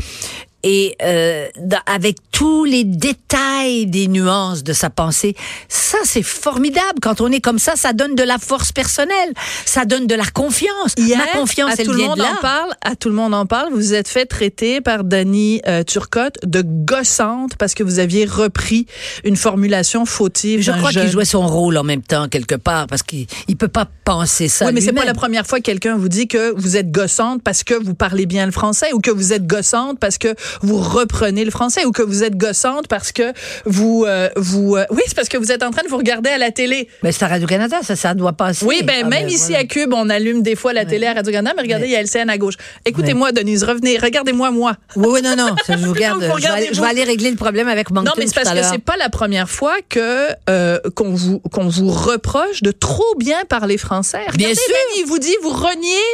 et 0.64 0.96
euh, 1.02 1.46
dans- 1.60 1.78
avec 1.86 2.16
tous 2.32 2.64
les 2.64 2.82
détails 2.84 3.86
des 3.86 4.08
nuances 4.08 4.64
de 4.64 4.72
sa 4.72 4.90
pensée, 4.90 5.36
ça 5.68 5.98
c'est 6.04 6.22
formidable. 6.22 6.98
Quand 7.00 7.20
on 7.20 7.30
est 7.30 7.40
comme 7.40 7.58
ça, 7.60 7.74
ça 7.76 7.92
donne 7.92 8.14
de 8.16 8.22
la 8.24 8.38
force 8.38 8.72
personnelle, 8.72 9.32
ça 9.64 9.84
donne 9.84 10.06
de 10.08 10.14
la 10.14 10.24
confiance. 10.26 10.94
Hier, 10.98 11.18
Ma 11.18 11.38
confiance, 11.38 11.70
à 11.72 11.74
elle 11.78 11.86
tout 11.86 11.92
le 11.92 12.02
monde 12.04 12.16
de 12.18 12.22
là. 12.22 12.32
en 12.38 12.40
parle. 12.40 12.70
À 12.82 12.96
tout 12.96 13.08
le 13.08 13.14
monde 13.14 13.34
en 13.34 13.46
parle. 13.46 13.70
Vous 13.70 13.76
vous 13.84 13.94
êtes 13.94 14.08
fait 14.08 14.24
traiter 14.26 14.80
par 14.80 15.04
Dany 15.04 15.60
euh, 15.68 15.82
Turcotte 15.84 16.38
de 16.44 16.62
gossante 16.66 17.56
parce 17.56 17.74
que 17.74 17.82
vous 17.82 17.98
aviez 17.98 18.24
repris 18.24 18.86
une 19.24 19.36
formulation 19.36 20.06
fautive. 20.06 20.62
Je 20.62 20.72
crois 20.72 20.90
qu'il 20.90 21.08
jouait 21.08 21.24
son 21.26 21.46
rôle 21.46 21.76
en 21.76 21.84
même 21.84 22.00
temps 22.02 22.28
quelque 22.28 22.54
part 22.54 22.86
parce 22.86 23.02
qu'il 23.02 23.26
il 23.48 23.56
peut 23.56 23.68
pas 23.68 23.86
penser 24.04 24.48
ça. 24.48 24.66
Oui, 24.66 24.72
mais 24.72 24.80
c'est 24.80 24.92
pas 24.94 25.04
la 25.04 25.12
première 25.14 25.46
fois 25.46 25.58
que 25.58 25.64
quelqu'un 25.64 25.96
vous 25.96 26.08
dit 26.08 26.26
que 26.28 26.52
vous 26.56 26.76
êtes 26.78 26.90
gossante 26.90 27.42
parce 27.42 27.62
que 27.62 27.74
vous 27.74 27.94
parlez 27.94 28.24
bien 28.26 28.46
le 28.46 28.52
français 28.52 28.92
ou 28.94 29.00
que 29.00 29.10
vous 29.10 29.32
êtes 29.34 29.46
gossante 29.46 29.98
parce 30.00 30.16
que 30.18 30.34
vous 30.62 30.78
reprenez 30.78 31.44
le 31.44 31.50
français 31.50 31.84
ou 31.84 31.92
que 31.92 32.02
vous 32.02 32.24
êtes 32.24 32.36
gossante 32.36 32.88
parce 32.88 33.12
que 33.12 33.32
vous 33.64 34.04
euh, 34.06 34.28
vous 34.36 34.76
euh, 34.76 34.84
oui, 34.90 35.02
c'est 35.06 35.14
parce 35.14 35.28
que 35.28 35.36
vous 35.36 35.52
êtes 35.52 35.62
en 35.62 35.70
train 35.70 35.82
de 35.82 35.88
vous 35.88 35.96
regarder 35.96 36.30
à 36.30 36.38
la 36.38 36.50
télé. 36.50 36.88
Mais 37.02 37.12
c'est 37.12 37.24
à 37.24 37.28
Radio 37.28 37.46
Canada, 37.46 37.78
ça, 37.82 37.96
ça 37.96 38.14
doit 38.14 38.32
passer. 38.32 38.64
Oui, 38.64 38.82
ben 38.84 39.02
Ah, 39.04 39.08
même 39.08 39.26
ben, 39.26 39.30
ici 39.30 39.48
voilà. 39.48 39.58
à 39.60 39.64
Cube, 39.64 39.92
on 39.94 40.08
allume 40.10 40.42
des 40.42 40.56
fois 40.56 40.72
la 40.72 40.84
télé 40.84 41.06
à 41.06 41.14
Radio-Canada, 41.14 41.54
mais 41.56 41.62
regardez, 41.62 41.86
il 41.86 41.92
y 41.92 41.96
a 41.96 42.00
LCN 42.02 42.28
à 42.30 42.38
gauche. 42.38 42.54
Écoutez-moi, 42.84 43.32
Denise, 43.32 43.64
revenez, 43.64 43.98
regardez-moi, 43.98 44.50
moi. 44.50 44.76
Oui, 44.96 45.06
oui, 45.10 45.22
non, 45.22 45.36
non, 45.36 45.54
ça, 45.66 45.76
je 45.76 45.84
vous 45.84 45.92
regarde. 45.92 46.22
Vous 46.22 46.38
je, 46.38 46.42
vais 46.42 46.46
aller, 46.46 46.46
regardez-vous. 46.46 46.74
je 46.74 46.80
vais 46.80 46.86
aller 46.86 47.04
régler 47.04 47.30
le 47.30 47.36
problème 47.36 47.68
avec 47.68 47.90
Moncton 47.90 48.10
Non, 48.10 48.12
mais 48.18 48.26
c'est 48.26 48.34
parce 48.34 48.50
que 48.50 48.62
c'est 48.62 48.78
pas 48.78 48.96
la 48.96 49.08
première 49.08 49.48
fois 49.48 49.74
que 49.88 50.28
euh, 50.48 50.78
qu'on 50.94 51.10
vous 51.14 51.40
qu'on 51.52 51.68
vous 51.68 51.90
reproche 51.90 52.62
de 52.62 52.70
trop 52.70 53.14
bien 53.18 53.44
parler 53.48 53.78
français. 53.78 54.24
Bien 54.34 54.48
sûr. 54.48 54.62
même, 54.68 55.02
il 55.02 55.06
vous 55.06 55.18
dit 55.18 55.34
vous 55.42 55.50
reniez 55.50 56.04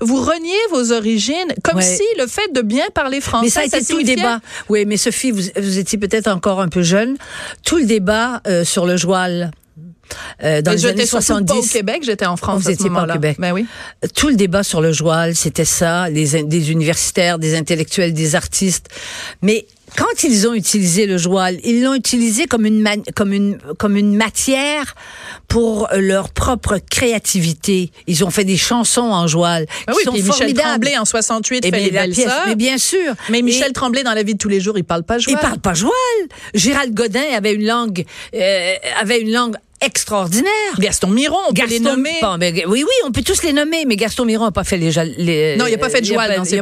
vous 0.00 0.20
reniez 0.22 0.56
vos 0.70 0.92
origines 0.92 1.54
comme 1.62 1.80
si 1.80 2.02
le 2.18 2.26
fait 2.26 2.52
de 2.52 2.62
bien 2.62 2.86
parler 2.94 3.20
français 3.20 3.44
Mais 3.46 3.50
ça 3.50 3.60
a 3.60 3.64
été 3.64 3.87
tout 3.88 3.98
le 3.98 4.04
débat. 4.04 4.40
Oui, 4.68 4.84
mais 4.86 4.96
Sophie, 4.96 5.30
vous, 5.30 5.42
vous 5.56 5.78
étiez 5.78 5.98
peut-être 5.98 6.28
encore 6.28 6.60
un 6.60 6.68
peu 6.68 6.82
jeune. 6.82 7.16
Tout 7.64 7.76
le 7.76 7.86
débat 7.86 8.40
euh, 8.46 8.64
sur 8.64 8.86
le 8.86 8.96
joual 8.96 9.50
euh, 10.42 10.62
dans 10.62 10.70
Mais 10.70 10.76
les 10.76 10.86
années 10.86 11.06
surtout 11.06 11.24
70. 11.24 11.46
pas 11.46 11.58
au 11.58 11.62
Québec, 11.62 12.02
j'étais 12.04 12.26
en 12.26 12.36
France 12.36 12.62
Vous 12.62 12.68
à 12.68 12.72
ce 12.72 12.74
étiez 12.74 12.90
pas 12.90 13.04
au. 13.04 13.12
Québec. 13.12 13.36
Ben 13.38 13.52
oui. 13.52 13.66
Tout 14.14 14.28
le 14.28 14.36
débat 14.36 14.62
sur 14.62 14.80
le 14.80 14.92
joual, 14.92 15.34
c'était 15.34 15.64
ça, 15.64 16.08
les, 16.08 16.42
des 16.44 16.72
universitaires, 16.72 17.38
des 17.38 17.56
intellectuels, 17.56 18.12
des 18.12 18.34
artistes. 18.34 18.88
Mais 19.42 19.66
quand 19.96 20.22
ils 20.24 20.46
ont 20.48 20.54
utilisé 20.54 21.06
le 21.06 21.18
joual, 21.18 21.58
ils 21.64 21.82
l'ont 21.82 21.94
utilisé 21.94 22.46
comme 22.46 22.66
une, 22.66 22.86
comme 23.14 23.32
une, 23.32 23.58
comme 23.78 23.96
une 23.96 24.16
matière 24.16 24.94
pour 25.48 25.88
leur 25.96 26.30
propre 26.30 26.78
créativité. 26.90 27.90
Ils 28.06 28.24
ont 28.24 28.30
fait 28.30 28.44
des 28.44 28.56
chansons 28.56 29.00
en 29.02 29.26
joual 29.26 29.66
Ben 29.86 29.92
qui 29.92 29.98
oui, 29.98 30.04
sont 30.04 30.12
puis 30.12 30.22
Michel 30.22 30.34
formidables. 30.36 30.68
Tremblay 30.68 30.98
en 30.98 31.04
68 31.04 31.60
Eh 31.62 31.66
fait 31.66 31.70
bien, 31.76 31.80
les 31.86 31.90
belles 31.90 32.10
pièce, 32.12 32.32
mais 32.46 32.54
bien 32.54 32.78
sûr. 32.78 33.14
Mais 33.30 33.42
Michel 33.42 33.70
Et- 33.70 33.72
Tremblay 33.72 34.02
dans 34.02 34.14
la 34.14 34.22
vie 34.22 34.34
de 34.34 34.38
tous 34.38 34.48
les 34.48 34.60
jours, 34.60 34.76
il 34.78 34.84
parle 34.84 35.04
pas 35.04 35.18
joual. 35.18 35.36
il 35.36 35.40
parle 35.40 35.58
pas 35.58 35.74
joual. 35.74 35.92
Gérald 36.54 36.94
Godin 36.94 37.22
avait 37.34 37.54
une 37.54 37.66
langue, 37.66 38.04
euh, 38.34 38.74
avait 39.00 39.20
une 39.20 39.32
langue 39.32 39.56
extraordinaire. 39.80 40.50
Gaston 40.78 41.08
Miron, 41.08 41.38
on 41.48 41.52
peut 41.52 41.66
les 41.66 41.80
nommer. 41.80 42.18
Bon, 42.20 42.36
oui, 42.40 42.62
oui, 42.66 42.84
on 43.04 43.12
peut 43.12 43.22
tous 43.22 43.42
les 43.42 43.52
nommer, 43.52 43.84
mais 43.86 43.96
Gaston 43.96 44.24
Miron 44.24 44.46
n'a 44.46 44.50
pas 44.52 44.64
fait 44.64 44.76
les, 44.76 45.56
Non, 45.56 45.66
il 45.66 45.74
a 45.74 45.78
pas 45.78 45.90
fait 45.90 46.00
de 46.00 46.06
joual 46.06 46.36
dans 46.36 46.44
ses 46.44 46.60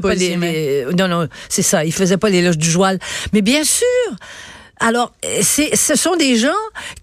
Non, 0.97 1.09
non, 1.09 1.29
c'est 1.49 1.63
ça. 1.63 1.85
Il 1.85 1.93
faisait 1.93 2.17
pas 2.17 2.29
l'éloge 2.29 2.59
du 2.59 2.71
joual. 2.71 2.99
Mais 3.33 3.43
bien 3.43 3.65
sûr. 3.65 3.87
Alors, 4.79 5.13
c'est, 5.41 5.75
ce 5.75 5.95
sont 5.97 6.17
des 6.17 6.37
gens 6.37 6.49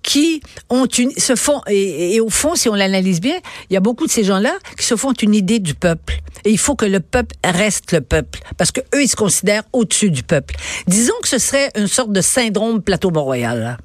qui 0.03 0.41
ont 0.69 0.85
une, 0.85 1.09
se 1.11 1.35
font, 1.35 1.61
et, 1.67 2.15
et 2.15 2.21
au 2.21 2.29
fond, 2.29 2.53
si 2.53 2.69
on 2.69 2.75
l'analyse 2.75 3.19
bien, 3.19 3.39
il 3.69 3.73
y 3.73 3.77
a 3.77 3.79
beaucoup 3.79 4.05
de 4.05 4.11
ces 4.11 4.23
gens-là 4.23 4.53
qui 4.77 4.85
se 4.85 4.95
font 4.95 5.11
une 5.13 5.33
idée 5.33 5.57
du 5.57 5.73
peuple. 5.73 6.19
Et 6.45 6.51
il 6.51 6.59
faut 6.59 6.75
que 6.75 6.85
le 6.85 6.99
peuple 6.99 7.35
reste 7.43 7.91
le 7.91 8.01
peuple. 8.01 8.41
Parce 8.57 8.71
que 8.71 8.81
eux, 8.93 9.01
ils 9.01 9.07
se 9.07 9.15
considèrent 9.15 9.63
au-dessus 9.73 10.11
du 10.11 10.21
peuple. 10.21 10.55
Disons 10.85 11.15
que 11.23 11.27
ce 11.27 11.39
serait 11.39 11.71
une 11.75 11.87
sorte 11.87 12.11
de 12.11 12.21
syndrome 12.21 12.79
plateau 12.81 13.09
Mont-Royal. 13.09 13.59
là. 13.59 13.77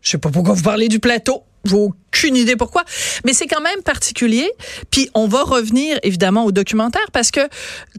Je 0.00 0.10
sais 0.12 0.18
pas 0.18 0.30
pourquoi 0.30 0.54
vous 0.54 0.62
parlez 0.62 0.88
du 0.88 0.98
plateau. 0.98 1.42
Aucune 1.72 2.36
idée 2.36 2.56
pourquoi, 2.56 2.84
mais 3.24 3.32
c'est 3.32 3.46
quand 3.46 3.60
même 3.60 3.82
particulier. 3.82 4.50
Puis 4.90 5.10
on 5.14 5.26
va 5.28 5.42
revenir 5.42 5.98
évidemment 6.02 6.44
au 6.44 6.52
documentaire 6.52 7.10
parce 7.12 7.30
que 7.30 7.40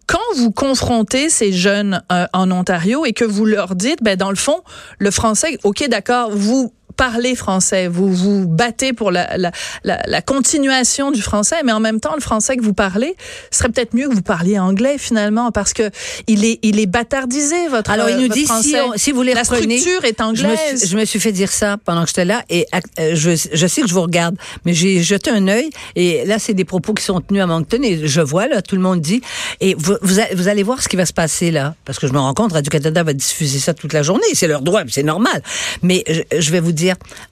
quand 0.08 0.20
vous 0.36 0.52
confrontez 0.52 1.30
ces 1.30 1.52
jeunes 1.52 2.02
euh, 2.12 2.26
en 2.34 2.52
Ontario 2.52 3.06
et 3.06 3.14
que 3.14 3.26
vous 3.26 3.46
leur 3.46 3.76
dites, 3.76 4.02
ben 4.02 4.18
dans 4.18 4.30
le 4.30 4.36
fond, 4.36 4.62
le 5.00 5.12
français, 5.12 5.58
ok, 5.64 5.88
d'accord, 5.88 6.32
vous 6.32 6.74
parlez 7.06 7.34
français, 7.36 7.88
vous 7.88 8.14
vous 8.14 8.48
battez 8.48 8.94
pour 8.94 9.10
la, 9.12 9.36
la, 9.38 9.52
la, 9.84 10.02
la, 10.06 10.22
continuation 10.22 11.10
du 11.10 11.22
français, 11.22 11.56
mais 11.66 11.72
en 11.72 11.80
même 11.80 12.00
temps, 12.00 12.14
le 12.14 12.22
français 12.22 12.58
que 12.58 12.62
vous 12.64 12.76
parlez, 12.76 13.16
ce 13.50 13.58
serait 13.60 13.70
peut-être 13.70 13.96
mieux 13.96 14.08
que 14.08 14.14
vous 14.14 14.22
parliez 14.22 14.60
anglais 14.60 14.98
finalement, 15.00 15.52
parce 15.52 15.74
que 15.74 15.90
il 16.28 16.46
est, 16.46 16.60
il 16.62 16.80
est 16.80 16.86
bâtardisé 16.86 17.68
votre 17.70 17.90
Alors 17.90 18.08
il 18.10 18.18
nous 18.18 18.28
dit 18.28 18.46
si, 18.46 18.76
on- 18.76 18.94
si 18.98 19.12
vous 19.12 19.24
les 19.24 19.34
la 19.34 19.42
reprenez, 19.42 19.80
structure 19.80 20.06
est 20.06 20.16
je 20.20 20.24
me, 20.24 20.50
anglaise. 20.52 20.80
suis, 20.80 20.90
je 20.90 20.98
me 20.98 21.06
suis 21.06 21.20
fait 21.20 21.32
dire 21.32 21.52
ça 21.52 21.78
pendant 21.84 22.04
que 22.04 22.10
j'étais 22.10 22.26
là 22.26 22.44
et 22.50 22.68
euh, 23.00 23.12
je, 23.16 23.32
je 23.52 23.68
sais 23.68 23.82
que 23.82 23.88
je 23.88 23.94
vous 23.96 24.02
regarde, 24.04 24.36
mais 24.66 24.74
j'ai 24.76 25.02
jeté 25.02 25.32
un 25.32 25.48
œil 25.48 25.70
et 25.96 26.24
là 26.26 26.38
c'est 26.38 26.54
des 26.54 26.66
propos 26.66 26.94
qui 26.94 27.04
sont 27.04 27.20
tenus 27.20 27.42
à 27.42 27.48
Moncton 27.48 27.80
et 27.82 28.08
je 28.08 28.22
vois 28.22 28.48
là 28.48 28.62
tout 28.62 28.76
le 28.76 28.82
monde 28.84 29.02
dit 29.02 29.22
et 29.60 29.74
vous, 29.76 29.96
vous, 30.04 30.20
a- 30.20 30.34
vous 30.36 30.48
allez 30.48 30.62
voir 30.64 30.84
ce 30.84 30.88
qui 30.88 30.98
va 30.98 31.06
se 31.08 31.14
passer 31.14 31.50
là 31.50 31.74
parce 31.86 31.98
que 31.98 32.06
je 32.08 32.14
me 32.14 32.20
rends 32.20 32.34
compte 32.36 32.54
Radio 32.54 32.70
Canada 32.70 33.02
va 33.02 33.14
diffuser 33.14 33.58
ça 33.60 33.74
toute 33.74 33.94
la 33.94 34.04
journée, 34.04 34.24
c'est 34.34 34.48
leur 34.48 34.62
droit, 34.62 34.82
c'est 34.88 35.04
normal. 35.04 35.42
Mais 35.82 36.04
je, 36.08 36.22
je 36.40 36.52
vais 36.52 36.60
vous 36.60 36.72
dire, 36.74 36.91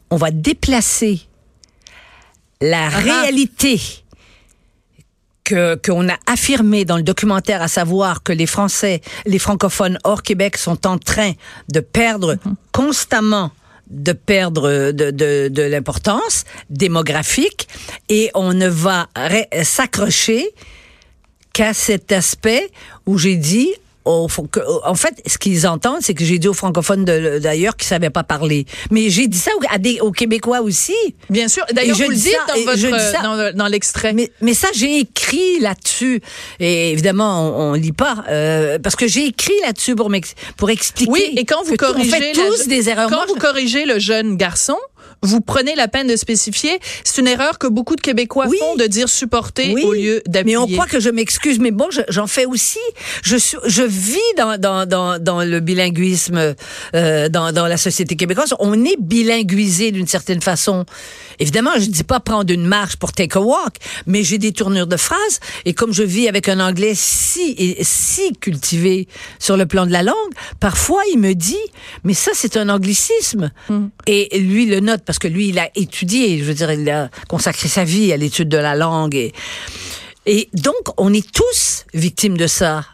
on 0.10 0.18
va 0.18 0.32
déplacer 0.32 1.22
la 2.62 2.88
Ah 2.88 2.90
réalité 2.90 3.80
que 5.44 5.76
qu'on 5.76 6.08
a 6.10 6.18
affirmé 6.28 6.86
dans 6.86 6.98
le 6.98 7.04
documentaire, 7.04 7.62
à 7.62 7.68
savoir 7.68 8.22
que 8.22 8.32
les 8.32 8.46
Français, 8.46 9.02
les 9.26 9.40
francophones 9.40 9.98
hors 10.04 10.22
Québec 10.22 10.58
sont 10.58 10.86
en 10.86 10.98
train 10.98 11.34
de 11.72 11.80
perdre 11.80 12.38
constamment 12.72 13.52
de 13.90 14.12
perdre 14.12 14.92
de, 14.92 15.10
de, 15.10 15.48
de 15.48 15.62
l'importance 15.64 16.44
démographique 16.70 17.68
et 18.08 18.30
on 18.36 18.54
ne 18.54 18.68
va 18.68 19.08
s'accrocher 19.64 20.48
qu'à 21.54 21.74
cet 21.74 22.12
aspect 22.12 22.70
où 23.08 23.18
j'ai 23.18 23.36
dit 23.36 23.74
au- 24.10 24.82
en 24.86 24.96
fait, 24.96 25.22
ce 25.26 25.38
qu'ils 25.38 25.68
entendent, 25.68 26.02
c'est 26.02 26.14
que 26.14 26.24
j'ai 26.26 26.40
dit 26.40 26.48
aux 26.48 26.54
francophones 26.54 27.06
d'ailleurs 27.06 27.76
qui 27.78 27.86
savaient 27.86 28.10
pas 28.10 28.24
parler. 28.24 28.66
Mais 28.92 29.10
j'ai 29.10 29.28
dit 29.28 29.38
ça 29.38 29.52
aux, 29.58 29.64
à 29.74 29.78
des, 29.78 30.00
aux 30.02 30.12
Québécois 30.12 30.62
aussi. 30.62 30.96
Bien 31.30 31.48
sûr. 31.48 31.64
D'ailleurs, 31.74 31.96
je 31.98 32.04
le 32.06 32.16
dis 32.16 32.22
dites 32.24 32.34
ça, 32.48 32.54
dans 32.54 32.62
votre 32.66 33.24
dans, 33.52 33.58
dans 33.58 33.68
l'extrait. 33.68 34.14
Mais, 34.14 34.32
mais 34.42 34.54
ça, 34.54 34.68
j'ai 34.74 35.00
écrit 35.00 35.60
là-dessus. 35.60 36.22
Et 36.60 36.92
évidemment, 36.92 37.50
on, 37.58 37.72
on 37.72 37.74
lit 37.74 37.92
pas. 37.92 38.24
euh, 38.30 38.80
parce 38.80 38.96
que 38.96 39.08
j'ai 39.08 39.26
écrit 39.28 39.54
là-dessus 39.64 39.96
pour, 39.96 40.12
pour 40.58 40.70
expliquer. 40.70 41.12
Oui, 41.12 41.34
et 41.36 41.46
quand 41.46 41.64
vous 41.64 41.76
corrigez 41.76 42.10
On 42.16 42.20
fait 42.20 42.34
la- 42.34 42.44
tous 42.50 42.68
des 42.68 42.90
erreurs. 42.90 43.10
Quand 43.10 43.16
Moi, 43.18 43.26
vous 43.28 43.36
corrigez 43.36 43.86
le 43.86 44.00
jeune 44.00 44.36
garçon, 44.38 44.78
vous 45.22 45.42
prenez 45.42 45.76
la 45.76 45.88
peine 45.88 46.08
de 46.08 46.16
spécifier. 46.16 46.80
C'est 47.04 47.20
une 47.22 47.28
erreur 47.28 47.60
que 47.60 47.68
beaucoup 47.68 47.96
de 47.96 48.02
Québécois 48.02 48.46
Oui. 48.48 48.58
font 48.60 48.76
de 48.76 48.86
dire 48.86 49.10
supporter 49.10 49.74
Oui, 49.74 49.84
au 49.84 49.94
lieu 49.94 50.22
d'appuyer. 50.28 50.56
Mais 50.56 50.58
on 50.58 50.68
croit 50.68 50.86
que 50.88 51.00
je 51.00 51.10
m'excuse, 51.10 51.60
mais 51.60 51.72
bon, 51.72 51.88
je- 51.92 52.02
j'en 52.10 52.28
fais 52.28 52.46
aussi. 52.46 52.80
Je 53.24 53.36
je 53.66 53.84
vis 53.84 54.18
dans 54.38 54.58
dans 54.60 54.86
dans, 54.86 55.20
dans 55.22 55.44
le 55.44 55.60
bilinguisme 55.60 56.56
euh, 56.96 57.30
dans 57.30 57.52
dans 57.52 57.68
la 57.68 57.78
société 57.78 58.16
québécoise. 58.16 58.54
On 58.60 58.84
est 58.86 58.98
bilinguisé 59.00 59.92
d'une 59.92 60.08
certaine 60.08 60.42
façon. 60.42 60.86
Évidemment, 61.40 61.72
je 61.78 61.86
dis 61.86 62.04
pas 62.04 62.20
prendre 62.20 62.52
une 62.54 62.66
marche 62.66 62.96
pour 62.98 63.12
take 63.14 63.38
a 63.38 63.42
walk, 63.42 63.76
mais 64.08 64.24
j'ai 64.24 64.38
des 64.38 64.52
tournures 64.52 64.88
de 64.88 64.98
phrases 64.98 65.40
et 65.66 65.74
comme 65.74 65.94
je 65.94 66.04
vis 66.04 66.28
avec 66.28 66.50
un 66.50 66.60
anglais 66.60 66.94
si 66.96 67.78
si 67.82 68.34
cultivé 68.40 69.08
sur 69.40 69.56
le 69.58 69.66
plan 69.66 69.86
de 69.86 69.92
la 69.92 70.04
langue, 70.04 70.16
parfois 70.60 71.02
il 71.14 71.20
me 71.20 71.34
dit 71.34 71.56
mais 72.04 72.14
ça 72.14 72.32
c'est 72.34 72.58
un 72.58 72.70
anglicisme 72.70 73.52
et 74.08 74.38
lui 74.40 74.66
le 74.66 74.80
note 74.80 75.04
parce 75.10 75.18
que 75.18 75.28
lui 75.28 75.48
il 75.48 75.58
a 75.58 75.72
étudié, 75.74 76.38
je 76.38 76.44
veux 76.44 76.54
dire 76.54 76.72
il 76.72 76.88
a 76.88 77.10
consacré 77.28 77.68
sa 77.68 77.84
vie 77.84 78.14
à 78.14 78.18
l'étude 78.18 78.48
de 78.48 78.58
la 78.58 78.76
langue 78.76 79.16
et 79.16 79.34
et 80.28 80.50
donc, 80.54 80.76
on 80.98 81.12
est 81.12 81.26
tous 81.32 81.86
victimes 81.96 82.38
de 82.38 82.46
ça. 82.46 82.86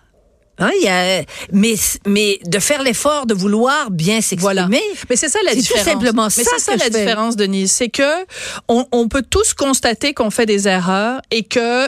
Hein, 0.57 0.71
il 0.79 0.85
y 0.85 0.87
a, 0.87 1.23
mais, 1.51 1.75
mais 2.07 2.39
de 2.45 2.59
faire 2.59 2.81
l'effort 2.81 3.25
de 3.25 3.33
vouloir 3.33 3.91
bien 3.91 4.21
s'exprimer. 4.21 4.39
Voilà. 4.39 4.67
Mais 4.69 5.15
c'est 5.17 5.27
ça 5.27 5.39
la 5.43 5.49
C'est 5.49 5.57
tout 5.57 5.61
différence. 5.63 5.83
simplement 5.85 6.23
Mais 6.37 6.43
ça 6.45 6.51
c'est 6.57 6.63
ça 6.63 6.73
que 6.75 6.79
la 6.79 6.89
différence, 6.89 7.35
Denise. 7.35 7.73
C'est 7.73 7.89
que 7.89 8.23
on, 8.69 8.85
on 8.93 9.09
peut 9.09 9.25
tous 9.29 9.53
constater 9.53 10.13
qu'on 10.13 10.31
fait 10.31 10.45
des 10.45 10.69
erreurs 10.69 11.19
et 11.29 11.43
que, 11.43 11.87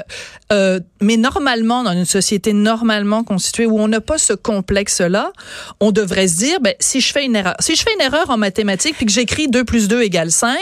euh, 0.52 0.80
mais 1.02 1.18
normalement, 1.18 1.84
dans 1.84 1.92
une 1.92 2.06
société 2.06 2.54
normalement 2.54 3.24
constituée 3.24 3.66
où 3.66 3.80
on 3.80 3.88
n'a 3.88 4.00
pas 4.00 4.18
ce 4.18 4.34
complexe-là, 4.34 5.34
on 5.80 5.92
devrait 5.92 6.28
se 6.28 6.38
dire, 6.38 6.60
ben, 6.62 6.74
si 6.80 7.02
je 7.02 7.12
fais 7.12 7.26
une 7.26 7.36
erreur, 7.36 7.56
si 7.60 7.76
je 7.76 7.82
fais 7.82 7.94
une 7.96 8.02
erreur 8.02 8.30
en 8.30 8.38
mathématiques 8.38 8.96
puis 8.96 9.06
que 9.06 9.12
j'écris 9.12 9.50
2 9.50 9.66
plus 9.66 9.88
2 9.90 10.02
égale 10.02 10.32
5, 10.32 10.56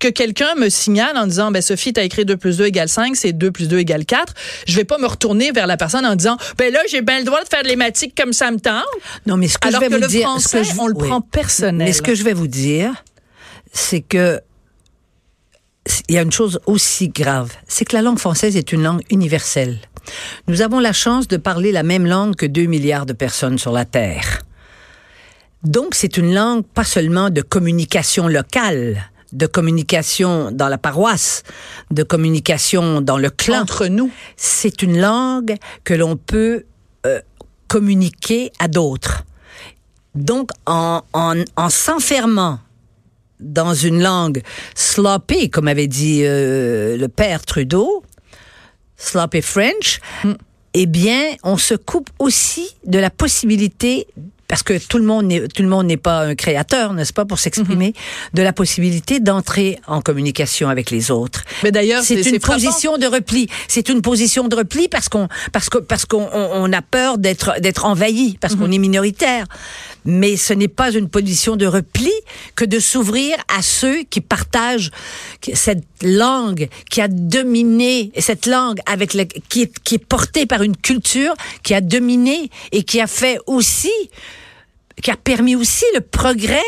que 0.00 0.08
quelqu'un 0.08 0.54
me 0.56 0.70
signale 0.70 1.16
en 1.16 1.26
disant, 1.26 1.50
ben, 1.50 1.60
Sophie, 1.60 1.92
t'as 1.92 2.04
écrit 2.04 2.24
2 2.24 2.36
plus 2.38 2.56
2 2.56 2.66
égale 2.66 2.88
5, 2.88 3.16
c'est 3.16 3.32
2 3.32 3.50
plus 3.50 3.68
2 3.68 3.78
égale 3.78 4.06
4, 4.06 4.32
je 4.66 4.76
vais 4.76 4.84
pas 4.84 4.98
me 4.98 5.06
retourner 5.06 5.52
vers 5.52 5.66
la 5.66 5.76
personne 5.76 6.06
en 6.06 6.16
disant, 6.16 6.38
ben 6.56 6.72
là, 6.72 6.80
j'ai 6.88 7.02
bien 7.02 7.18
le 7.18 7.24
droit 7.24 7.42
de 7.42 7.48
faire 7.48 7.62
de 7.62 7.68
l'ématique 7.68 8.14
comme 8.16 8.32
ça 8.32 8.50
me 8.50 8.58
tente. 8.58 8.84
Non, 9.26 9.36
mais 9.36 9.48
ce 9.48 9.58
que 9.58 9.68
Alors 9.68 9.82
je 9.82 9.86
vais 9.86 9.90
que 9.90 9.96
vous 9.96 10.02
le 10.02 10.08
dire, 10.08 10.22
français, 10.22 10.64
ce 10.64 10.68
que 10.70 10.74
je, 10.74 10.80
on 10.80 10.86
le 10.86 10.94
oui. 10.96 11.06
prend 11.08 11.20
personnel. 11.20 11.86
Mais 11.86 11.92
ce 11.92 12.02
que 12.02 12.14
je 12.14 12.24
vais 12.24 12.32
vous 12.32 12.48
dire, 12.48 12.92
c'est 13.72 14.00
que 14.00 14.40
il 16.08 16.14
y 16.14 16.18
a 16.18 16.22
une 16.22 16.32
chose 16.32 16.60
aussi 16.66 17.08
grave, 17.08 17.52
c'est 17.66 17.84
que 17.84 17.96
la 17.96 18.02
langue 18.02 18.18
française 18.18 18.56
est 18.56 18.72
une 18.72 18.82
langue 18.82 19.02
universelle. 19.10 19.78
Nous 20.46 20.62
avons 20.62 20.80
la 20.80 20.92
chance 20.92 21.28
de 21.28 21.36
parler 21.36 21.72
la 21.72 21.82
même 21.82 22.06
langue 22.06 22.34
que 22.34 22.46
2 22.46 22.64
milliards 22.64 23.06
de 23.06 23.12
personnes 23.12 23.58
sur 23.58 23.72
la 23.72 23.84
Terre. 23.84 24.42
Donc, 25.62 25.94
c'est 25.94 26.16
une 26.16 26.34
langue 26.34 26.64
pas 26.64 26.84
seulement 26.84 27.30
de 27.30 27.42
communication 27.42 28.28
locale, 28.28 29.10
de 29.32 29.46
communication 29.46 30.50
dans 30.52 30.68
la 30.68 30.78
paroisse, 30.78 31.42
de 31.90 32.02
communication 32.02 33.00
dans 33.00 33.18
le 33.18 33.30
clan. 33.30 33.60
entre 33.60 33.86
nous. 33.86 34.10
C'est 34.36 34.82
une 34.82 35.00
langue 35.00 35.56
que 35.84 35.94
l'on 35.94 36.16
peut 36.16 36.64
euh, 37.06 37.20
communiquer 37.66 38.52
à 38.58 38.68
d'autres. 38.68 39.24
Donc, 40.14 40.50
en, 40.66 41.02
en, 41.12 41.34
en 41.56 41.70
s'enfermant 41.70 42.60
dans 43.40 43.74
une 43.74 44.02
langue 44.02 44.42
sloppy, 44.74 45.50
comme 45.50 45.68
avait 45.68 45.86
dit 45.86 46.22
euh, 46.24 46.96
le 46.96 47.08
père 47.08 47.44
Trudeau, 47.44 48.02
sloppy 48.96 49.42
French, 49.42 50.00
eh 50.74 50.86
bien, 50.86 51.22
on 51.44 51.56
se 51.56 51.74
coupe 51.74 52.10
aussi 52.18 52.68
de 52.84 52.98
la 52.98 53.10
possibilité 53.10 54.06
parce 54.48 54.62
que 54.62 54.78
tout 54.78 54.96
le 54.96 55.04
monde 55.04 55.26
n'est 55.26 55.46
tout 55.48 55.62
le 55.62 55.68
monde 55.68 55.86
n'est 55.86 55.98
pas 55.98 56.20
un 56.22 56.34
créateur, 56.34 56.94
n'est-ce 56.94 57.12
pas, 57.12 57.26
pour 57.26 57.38
s'exprimer, 57.38 57.92
de 58.32 58.40
la 58.40 58.54
possibilité 58.54 59.20
d'entrer 59.20 59.78
en 59.86 60.00
communication 60.00 60.70
avec 60.70 60.90
les 60.90 61.10
autres. 61.10 61.44
Mais 61.62 61.70
d'ailleurs, 61.70 62.02
c'est 62.02 62.14
une 62.22 62.40
frappant. 62.40 62.54
position 62.54 62.96
de 62.96 63.06
repli. 63.06 63.46
C'est 63.68 63.90
une 63.90 64.00
position 64.00 64.48
de 64.48 64.56
repli 64.56 64.88
parce 64.88 65.10
qu'on 65.10 65.28
parce 65.52 65.68
que 65.68 65.76
parce 65.76 66.06
qu'on 66.06 66.26
on, 66.32 66.50
on 66.64 66.72
a 66.72 66.80
peur 66.80 67.18
d'être 67.18 67.60
d'être 67.60 67.84
envahi 67.84 68.38
parce 68.40 68.54
Mhm. 68.54 68.60
qu'on 68.60 68.72
est 68.72 68.78
minoritaire. 68.78 69.44
Mais 70.04 70.36
ce 70.36 70.52
n'est 70.52 70.68
pas 70.68 70.92
une 70.92 71.08
position 71.08 71.56
de 71.56 71.66
repli 71.66 72.12
que 72.54 72.64
de 72.64 72.78
s'ouvrir 72.78 73.36
à 73.48 73.62
ceux 73.62 74.02
qui 74.04 74.20
partagent 74.20 74.90
cette 75.54 75.84
langue 76.02 76.68
qui 76.90 77.00
a 77.00 77.08
dominé 77.08 78.12
cette 78.18 78.46
langue 78.46 78.78
avec 78.86 79.16
qui 79.48 79.62
est 79.62 79.78
qui 79.80 79.96
est 79.96 80.04
portée 80.04 80.46
par 80.46 80.62
une 80.62 80.76
culture 80.76 81.34
qui 81.62 81.74
a 81.74 81.80
dominé 81.80 82.50
et 82.72 82.82
qui 82.82 83.00
a 83.00 83.06
fait 83.06 83.38
aussi 83.46 83.92
qui 85.02 85.10
a 85.10 85.16
permis 85.16 85.56
aussi 85.56 85.84
le 85.94 86.00
progrès. 86.00 86.62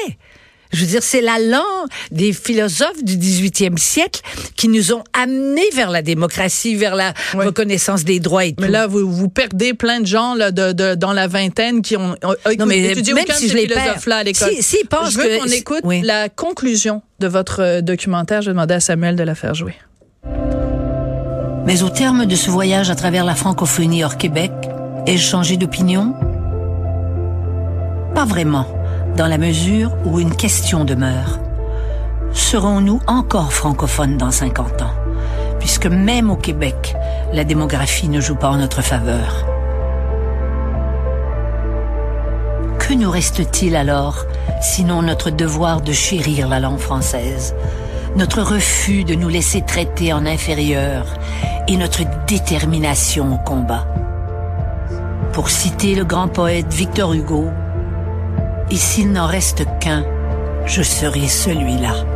Je 0.72 0.80
veux 0.82 0.86
dire, 0.86 1.02
c'est 1.02 1.20
la 1.20 1.38
langue 1.38 1.88
des 2.12 2.32
philosophes 2.32 3.02
du 3.02 3.16
18e 3.16 3.76
siècle 3.76 4.20
qui 4.56 4.68
nous 4.68 4.92
ont 4.92 5.02
amenés 5.20 5.68
vers 5.74 5.90
la 5.90 6.02
démocratie, 6.02 6.74
vers 6.76 6.94
la 6.94 7.12
Ouais. 7.34 7.46
reconnaissance 7.46 8.04
des 8.04 8.20
droits 8.20 8.44
et 8.44 8.52
tout. 8.52 8.62
Mais 8.62 8.68
là, 8.68 8.86
vous, 8.86 9.10
vous 9.10 9.28
perdez 9.28 9.74
plein 9.74 10.00
de 10.00 10.06
gens 10.06 10.34
là, 10.34 10.50
de, 10.52 10.72
de- 10.72 10.94
dans 10.94 11.12
la 11.12 11.26
vingtaine 11.26 11.82
qui 11.82 11.96
ont, 11.96 12.14
ont 12.24 12.34
Non, 12.58 12.66
mais 12.66 12.78
étudié 12.90 13.14
même 13.14 13.24
aucun 13.24 13.34
si 13.34 13.46
de 13.48 13.52
je 13.52 13.56
ces 13.58 13.66
philosophes-là 13.68 14.16
à 14.18 14.22
l'école. 14.22 14.50
si- 14.60 14.84
pensent 14.88 15.12
je 15.14 15.18
veux 15.18 15.24
que- 15.24 15.38
qu'on 15.40 15.50
écoute 15.50 15.80
oui. 15.84 16.02
la 16.02 16.28
conclusion 16.28 17.02
de 17.18 17.26
votre 17.26 17.60
euh, 17.62 17.80
documentaire. 17.80 18.40
Je 18.42 18.46
vais 18.46 18.52
demander 18.52 18.74
à 18.74 18.80
Samuel 18.80 19.16
de 19.16 19.22
la 19.24 19.34
faire 19.34 19.54
jouer. 19.54 19.74
Mais 21.66 21.82
au 21.82 21.88
terme 21.90 22.26
de 22.26 22.34
ce 22.36 22.48
voyage 22.50 22.90
à 22.90 22.94
travers 22.94 23.24
la 23.24 23.34
francophonie 23.34 24.02
hors 24.04 24.16
Québec, 24.16 24.50
ai-je 25.06 25.22
changé 25.26 25.56
d'opinion? 25.56 26.14
Pas 28.14 28.24
vraiment, 28.24 28.66
dans 29.16 29.26
la 29.26 29.38
mesure 29.38 29.92
où 30.04 30.20
une 30.20 30.34
question 30.34 30.84
demeure. 30.84 31.40
Serons-nous 32.32 33.00
encore 33.06 33.52
francophones 33.52 34.16
dans 34.16 34.30
50 34.30 34.82
ans? 34.82 34.94
Puisque 35.58 35.86
même 35.86 36.30
au 36.30 36.36
Québec, 36.36 36.94
la 37.32 37.44
démographie 37.44 38.08
ne 38.08 38.20
joue 38.20 38.36
pas 38.36 38.48
en 38.48 38.56
notre 38.56 38.82
faveur. 38.82 39.46
Que 42.78 42.94
nous 42.94 43.10
reste-t-il 43.10 43.76
alors, 43.76 44.24
sinon 44.60 45.02
notre 45.02 45.30
devoir 45.30 45.80
de 45.80 45.92
chérir 45.92 46.48
la 46.48 46.60
langue 46.60 46.78
française, 46.78 47.54
notre 48.16 48.42
refus 48.42 49.04
de 49.04 49.14
nous 49.14 49.28
laisser 49.28 49.62
traiter 49.62 50.12
en 50.12 50.26
inférieur 50.26 51.06
et 51.68 51.76
notre 51.76 52.02
détermination 52.26 53.34
au 53.34 53.38
combat? 53.38 53.86
Pour 55.32 55.50
citer 55.50 55.94
le 55.94 56.04
grand 56.04 56.26
poète 56.26 56.72
Victor 56.72 57.12
Hugo, 57.12 57.50
et 58.70 58.76
s'il 58.76 59.10
n'en 59.12 59.26
reste 59.26 59.64
qu'un, 59.80 60.04
je 60.66 60.82
serai 60.82 61.28
celui-là. 61.28 62.06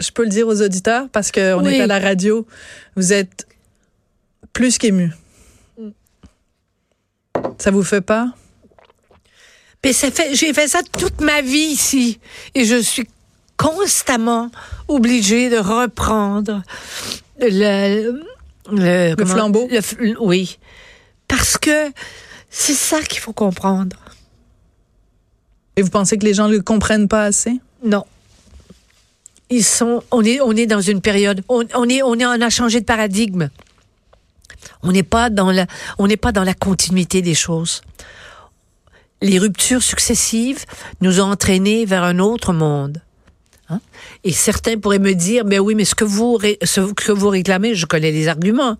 je 0.00 0.10
peux 0.10 0.24
le 0.24 0.28
dire 0.28 0.46
aux 0.46 0.60
auditeurs 0.60 1.08
parce 1.10 1.32
qu'on 1.32 1.64
Oui. 1.64 1.76
est 1.76 1.80
à 1.80 1.86
la 1.86 1.98
radio. 1.98 2.46
Vous 2.94 3.14
êtes 3.14 3.46
plus 4.52 4.76
qu'ému. 4.76 5.10
Ça 7.58 7.70
vous 7.70 7.82
fait 7.82 8.02
pas? 8.02 8.28
Mais 9.82 9.94
ça 9.94 10.10
fait, 10.10 10.34
j'ai 10.34 10.52
fait 10.52 10.68
ça 10.68 10.80
toute 10.82 11.22
ma 11.22 11.40
vie 11.40 11.56
ici. 11.72 12.20
Et 12.54 12.64
je 12.66 12.76
suis 12.82 13.08
constamment 13.56 14.50
obligée 14.88 15.48
de 15.48 15.56
reprendre 15.56 16.62
le, 17.40 18.20
le, 18.70 19.14
comment- 19.14 19.32
flambeau? 19.34 19.68
le 19.70 20.16
oui. 20.20 20.58
Parce 21.28 21.56
que 21.56 21.90
c'est 22.56 22.74
ça 22.74 23.02
qu'il 23.02 23.18
faut 23.18 23.32
comprendre. 23.32 23.96
Et 25.74 25.82
vous 25.82 25.90
pensez 25.90 26.16
que 26.16 26.24
les 26.24 26.34
gens 26.34 26.46
ne 26.46 26.54
le 26.54 26.62
comprennent 26.62 27.08
pas 27.08 27.24
assez? 27.24 27.60
Non. 27.84 28.04
Ils 29.50 29.64
sont, 29.64 30.04
on 30.12 30.22
est, 30.24 30.40
on 30.40 30.52
est 30.52 30.66
dans 30.66 30.80
une 30.80 31.00
période, 31.00 31.42
on, 31.48 31.64
on 31.74 31.88
est, 31.88 32.02
on 32.02 32.14
est, 32.14 32.24
on 32.24 32.30
a 32.30 32.50
changé 32.50 32.78
de 32.78 32.84
paradigme. 32.84 33.48
On 34.84 34.92
n'est 34.92 35.02
pas 35.02 35.30
dans 35.30 35.50
la, 35.50 35.66
on 35.98 36.06
n'est 36.06 36.16
pas 36.16 36.30
dans 36.30 36.44
la 36.44 36.54
continuité 36.54 37.22
des 37.22 37.34
choses. 37.34 37.82
Les 39.20 39.40
ruptures 39.40 39.82
successives 39.82 40.64
nous 41.00 41.20
ont 41.20 41.32
entraînés 41.32 41.84
vers 41.84 42.04
un 42.04 42.20
autre 42.20 42.52
monde. 42.52 43.02
Hein? 43.68 43.80
Et 44.22 44.32
certains 44.32 44.78
pourraient 44.78 45.00
me 45.00 45.14
dire, 45.14 45.44
mais 45.44 45.58
oui, 45.58 45.74
mais 45.74 45.84
ce 45.84 45.96
que 45.96 46.04
vous, 46.04 46.38
ce 46.62 46.92
que 46.92 47.10
vous 47.10 47.30
réclamez, 47.30 47.74
je 47.74 47.86
connais 47.86 48.12
les 48.12 48.28
arguments. 48.28 48.76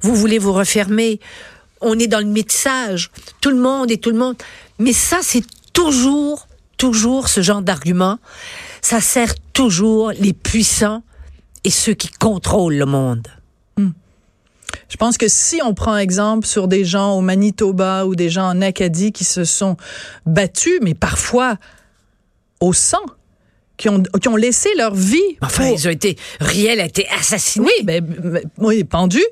Vous 0.00 0.16
voulez 0.16 0.38
vous 0.38 0.52
refermer. 0.52 1.20
On 1.80 1.98
est 1.98 2.06
dans 2.06 2.20
le 2.20 2.26
métissage. 2.26 3.10
Tout 3.40 3.50
le 3.50 3.58
monde 3.58 3.90
et 3.90 3.98
tout 3.98 4.10
le 4.10 4.18
monde. 4.18 4.36
Mais 4.78 4.92
ça, 4.92 5.18
c'est 5.22 5.44
toujours, 5.72 6.48
toujours 6.76 7.28
ce 7.28 7.42
genre 7.42 7.62
d'argument. 7.62 8.18
Ça 8.82 9.00
sert 9.00 9.34
toujours 9.52 10.10
les 10.12 10.32
puissants 10.32 11.02
et 11.64 11.70
ceux 11.70 11.94
qui 11.94 12.08
contrôlent 12.08 12.76
le 12.76 12.86
monde. 12.86 13.28
Je 14.88 14.96
pense 14.96 15.18
que 15.18 15.28
si 15.28 15.60
on 15.64 15.74
prend 15.74 15.96
exemple 15.96 16.46
sur 16.46 16.68
des 16.68 16.84
gens 16.84 17.16
au 17.16 17.20
Manitoba 17.20 18.06
ou 18.06 18.14
des 18.14 18.30
gens 18.30 18.48
en 18.48 18.60
Acadie 18.60 19.12
qui 19.12 19.24
se 19.24 19.44
sont 19.44 19.76
battus, 20.26 20.78
mais 20.82 20.94
parfois 20.94 21.56
au 22.60 22.72
sang, 22.72 23.04
qui 23.76 23.88
ont, 23.88 24.02
qui 24.20 24.28
ont 24.28 24.36
laissé 24.36 24.68
leur 24.76 24.94
vie. 24.94 25.20
Enfin, 25.40 25.66
pour- 25.66 25.74
ils 25.74 25.88
ont 25.88 25.90
été, 25.90 26.16
Riel 26.40 26.80
a 26.80 26.84
été 26.86 27.06
assassiné. 27.18 27.66
Oui, 27.66 27.84
ben, 27.84 28.00
ben, 28.04 28.42
oui, 28.58 28.84
pendu. 28.84 29.22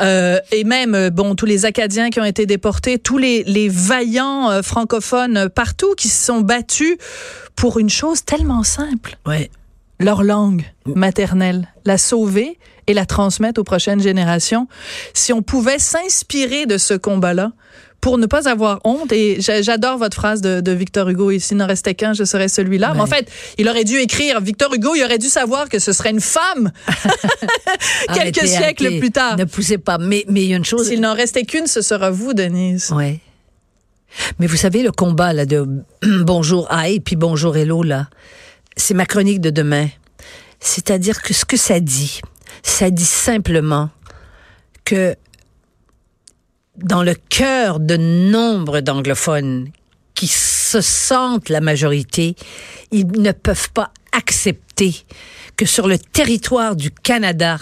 Euh, 0.00 0.38
et 0.50 0.64
même, 0.64 0.94
euh, 0.94 1.10
bon, 1.10 1.34
tous 1.34 1.46
les 1.46 1.64
Acadiens 1.66 2.10
qui 2.10 2.20
ont 2.20 2.24
été 2.24 2.46
déportés, 2.46 2.98
tous 2.98 3.18
les, 3.18 3.44
les 3.44 3.68
vaillants 3.68 4.50
euh, 4.50 4.62
francophones 4.62 5.48
partout 5.48 5.94
qui 5.94 6.08
se 6.08 6.24
sont 6.26 6.40
battus 6.40 6.96
pour 7.54 7.78
une 7.78 7.90
chose 7.90 8.24
tellement 8.24 8.64
simple. 8.64 9.16
Ouais. 9.26 9.50
Leur 10.00 10.24
langue 10.24 10.64
maternelle. 10.86 11.68
La 11.84 11.96
sauver 11.98 12.58
et 12.88 12.94
la 12.94 13.06
transmettre 13.06 13.60
aux 13.60 13.64
prochaines 13.64 14.02
générations. 14.02 14.66
Si 15.14 15.32
on 15.32 15.42
pouvait 15.42 15.78
s'inspirer 15.78 16.66
de 16.66 16.76
ce 16.76 16.94
combat-là 16.94 17.52
pour 18.02 18.18
ne 18.18 18.26
pas 18.26 18.48
avoir 18.48 18.80
honte, 18.84 19.12
et 19.12 19.40
j'a- 19.40 19.62
j'adore 19.62 19.96
votre 19.96 20.16
phrase 20.16 20.40
de, 20.42 20.60
de 20.60 20.72
Victor 20.72 21.08
Hugo, 21.08 21.30
et 21.30 21.38
s'il 21.38 21.56
n'en 21.56 21.66
restait 21.68 21.94
qu'un, 21.94 22.12
je 22.12 22.24
serais 22.24 22.48
celui-là. 22.48 22.92
Mais 22.94 23.00
en 23.00 23.06
fait, 23.06 23.30
il 23.58 23.68
aurait 23.68 23.84
dû 23.84 23.96
écrire, 23.98 24.40
Victor 24.40 24.74
Hugo, 24.74 24.94
il 24.96 25.04
aurait 25.04 25.18
dû 25.18 25.28
savoir 25.28 25.68
que 25.68 25.78
ce 25.78 25.92
serait 25.92 26.10
une 26.10 26.20
femme 26.20 26.72
quelques 28.12 28.38
Arrêtez, 28.38 28.46
siècles 28.46 28.84
arrêtez. 28.86 28.98
plus 28.98 29.10
tard. 29.12 29.36
Ne 29.38 29.44
poussez 29.44 29.78
pas. 29.78 29.98
Mais, 29.98 30.24
mais 30.28 30.42
il 30.42 30.50
y 30.50 30.54
a 30.54 30.56
une 30.56 30.64
chose. 30.64 30.88
S'il 30.88 31.00
n'en 31.00 31.14
restait 31.14 31.44
qu'une, 31.44 31.66
ce 31.66 31.80
sera 31.80 32.10
vous, 32.10 32.34
Denise. 32.34 32.90
Ouais. 32.90 33.20
Mais 34.38 34.46
vous 34.46 34.56
savez, 34.56 34.82
le 34.82 34.90
combat 34.92 35.32
là, 35.32 35.46
de 35.46 35.64
bonjour 36.22 36.66
Aïe 36.70 37.00
puis 37.00 37.16
bonjour 37.16 37.56
Hello, 37.56 37.82
là, 37.82 38.08
c'est 38.76 38.94
ma 38.94 39.06
chronique 39.06 39.40
de 39.40 39.50
demain. 39.50 39.88
C'est-à-dire 40.60 41.22
que 41.22 41.32
ce 41.32 41.44
que 41.44 41.56
ça 41.56 41.80
dit, 41.80 42.20
ça 42.62 42.90
dit 42.90 43.04
simplement 43.04 43.90
que 44.84 45.14
dans 46.76 47.02
le 47.02 47.14
cœur 47.14 47.80
de 47.80 47.96
nombre 47.96 48.80
d'anglophones 48.80 49.68
qui 50.14 50.26
se 50.26 50.80
sentent 50.80 51.48
la 51.48 51.60
majorité, 51.60 52.36
ils 52.90 53.06
ne 53.06 53.32
peuvent 53.32 53.70
pas 53.72 53.92
accepter 54.12 55.04
que 55.56 55.66
sur 55.66 55.88
le 55.88 55.98
territoire 55.98 56.76
du 56.76 56.90
Canada, 56.90 57.58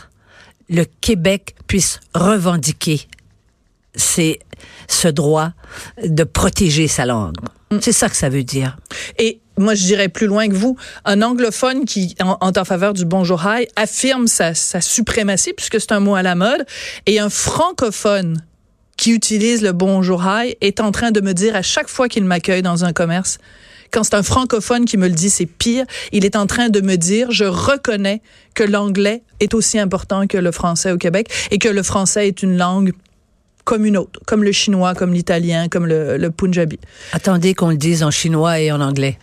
le 0.69 0.85
Québec 0.85 1.55
puisse 1.67 2.01
revendiquer 2.15 3.09
ce 3.97 5.09
droit 5.09 5.53
de 6.05 6.25
protéger 6.25 6.87
sa 6.89 7.07
langue. 7.07 7.37
C'est 7.81 7.93
ça 7.93 8.09
que 8.09 8.17
ça 8.17 8.29
veut 8.29 8.45
dire. 8.45 8.77
Et 9.19 9.41
moi, 9.57 9.75
je 9.75 9.85
dirais 9.85 10.09
plus 10.09 10.27
loin 10.27 10.49
que 10.49 10.55
vous, 10.55 10.77
un 11.05 11.23
anglophone 11.23 11.85
qui, 11.85 12.17
en, 12.21 12.37
en, 12.41 12.65
faveur 12.65 12.95
du 12.95 13.05
bonjour 13.05 13.45
hi, 13.45 13.67
affirme 13.77 14.27
sa 14.27 14.55
suprématie, 14.55 15.53
puisque 15.53 15.81
c'est 15.81 15.93
un 15.93 16.01
mot 16.01 16.15
à 16.15 16.23
la 16.23 16.35
mode, 16.35 16.65
et 17.07 17.21
un 17.21 17.31
francophone 17.31 18.43
qui 19.01 19.13
utilise 19.13 19.63
le 19.63 19.73
bonjour 19.73 20.23
hi 20.27 20.57
est 20.61 20.79
en 20.79 20.93
train 20.93 21.11
de 21.11 21.23
me 21.23 21.33
dire 21.33 21.57
à 21.57 21.63
chaque 21.63 21.89
fois 21.89 22.07
qu'il 22.07 22.23
m'accueille 22.27 22.61
dans 22.61 22.85
un 22.85 22.93
commerce, 22.93 23.39
quand 23.91 24.05
c'est 24.05 24.15
un 24.15 24.23
francophone 24.23 24.85
qui 24.85 24.99
me 24.99 25.09
le 25.09 25.15
dit, 25.15 25.31
c'est 25.31 25.47
pire. 25.47 25.87
Il 26.13 26.27
est 26.27 26.37
en 26.37 26.47
train 26.47 26.69
de 26.69 26.83
me 26.83 26.97
dire, 26.97 27.31
je 27.31 27.47
reconnais 27.47 28.21
que 28.55 28.63
l'anglais 28.63 29.23
est 29.41 29.55
aussi 29.55 29.79
important 29.79 30.27
que 30.27 30.37
le 30.37 30.53
français 30.53 30.93
au 30.93 30.99
Québec 30.99 31.31
et 31.51 31.57
que 31.57 31.71
le 31.71 31.83
français 31.83 32.29
est 32.29 32.43
une 32.43 32.59
langue 32.59 32.93
comme 33.65 33.87
une 33.87 33.97
autre, 33.97 34.21
comme 34.27 34.45
le 34.45 34.53
chinois, 34.53 34.95
comme 34.95 35.15
l'italien, 35.15 35.69
comme 35.69 35.87
le, 35.87 36.19
le 36.19 36.31
punjabi. 36.31 36.79
Attendez 37.13 37.55
qu'on 37.55 37.71
le 37.71 37.79
dise 37.79 38.03
en 38.03 38.11
chinois 38.11 38.61
et 38.61 38.71
en 38.71 38.83
anglais. 38.83 39.19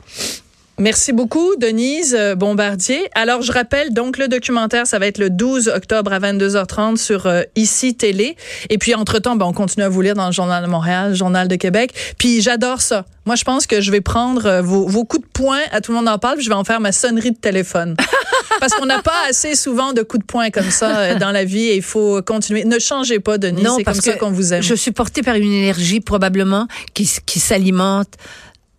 Merci 0.79 1.11
beaucoup, 1.11 1.55
Denise 1.55 2.15
euh, 2.15 2.35
Bombardier. 2.35 3.09
Alors, 3.15 3.41
je 3.41 3.51
rappelle, 3.51 3.93
donc, 3.93 4.19
le 4.19 4.27
documentaire, 4.27 4.85
ça 4.85 4.99
va 4.99 5.07
être 5.07 5.17
le 5.17 5.31
12 5.31 5.69
octobre 5.69 6.13
à 6.13 6.19
22h30 6.19 6.97
sur 6.97 7.25
euh, 7.25 7.41
ICI 7.55 7.95
Télé. 7.95 8.35
Et 8.69 8.77
puis, 8.77 8.93
entre-temps, 8.93 9.35
ben, 9.35 9.47
on 9.47 9.53
continue 9.53 9.83
à 9.83 9.89
vous 9.89 10.01
lire 10.01 10.13
dans 10.13 10.27
le 10.27 10.31
Journal 10.31 10.63
de 10.63 10.69
Montréal, 10.69 11.09
le 11.09 11.15
Journal 11.15 11.47
de 11.47 11.55
Québec. 11.55 11.93
Puis, 12.19 12.43
j'adore 12.43 12.81
ça. 12.81 13.05
Moi, 13.25 13.35
je 13.35 13.43
pense 13.43 13.65
que 13.65 13.81
je 13.81 13.89
vais 13.89 14.01
prendre 14.01 14.45
euh, 14.45 14.61
vos, 14.61 14.87
vos 14.87 15.03
coups 15.03 15.23
de 15.23 15.31
poing, 15.33 15.59
à 15.71 15.81
tout 15.81 15.93
le 15.93 15.97
monde 15.97 16.09
en 16.09 16.19
parle, 16.19 16.35
puis 16.35 16.45
je 16.45 16.49
vais 16.49 16.55
en 16.55 16.63
faire 16.63 16.79
ma 16.79 16.91
sonnerie 16.91 17.31
de 17.31 17.37
téléphone. 17.37 17.95
Parce 18.59 18.73
qu'on 18.75 18.85
n'a 18.85 19.01
pas 19.01 19.25
assez 19.27 19.55
souvent 19.55 19.93
de 19.93 20.03
coups 20.03 20.21
de 20.21 20.27
poing 20.27 20.51
comme 20.51 20.69
ça 20.69 20.99
euh, 20.99 21.15
dans 21.15 21.31
la 21.31 21.43
vie 21.43 21.65
et 21.65 21.75
il 21.75 21.81
faut 21.81 22.21
continuer. 22.21 22.65
Ne 22.65 22.77
changez 22.77 23.19
pas, 23.19 23.39
Denise. 23.39 23.63
Non, 23.63 23.77
C'est 23.77 23.83
comme 23.83 23.93
parce 23.93 24.05
ça 24.05 24.13
que 24.13 24.19
qu'on 24.19 24.31
vous 24.31 24.53
aime. 24.53 24.61
Je 24.61 24.75
suis 24.75 24.91
portée 24.91 25.23
par 25.23 25.35
une 25.35 25.51
énergie 25.51 26.01
probablement 26.01 26.67
qui 26.93 27.05
s'alimente 27.39 28.09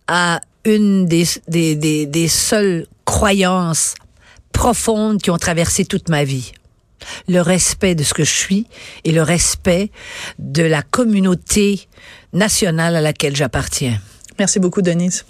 à 0.07 0.41
une 0.75 1.05
des, 1.05 1.25
des, 1.47 1.75
des, 1.75 2.05
des 2.05 2.27
seules 2.27 2.87
croyances 3.05 3.95
profondes 4.51 5.21
qui 5.21 5.31
ont 5.31 5.37
traversé 5.37 5.85
toute 5.85 6.09
ma 6.09 6.23
vie. 6.23 6.51
Le 7.27 7.41
respect 7.41 7.95
de 7.95 8.03
ce 8.03 8.13
que 8.13 8.23
je 8.23 8.33
suis 8.33 8.67
et 9.05 9.11
le 9.11 9.23
respect 9.23 9.89
de 10.37 10.63
la 10.63 10.81
communauté 10.81 11.87
nationale 12.33 12.95
à 12.95 13.01
laquelle 13.01 13.35
j'appartiens. 13.35 13.99
Merci 14.37 14.59
beaucoup, 14.59 14.81
Denise. 14.81 15.25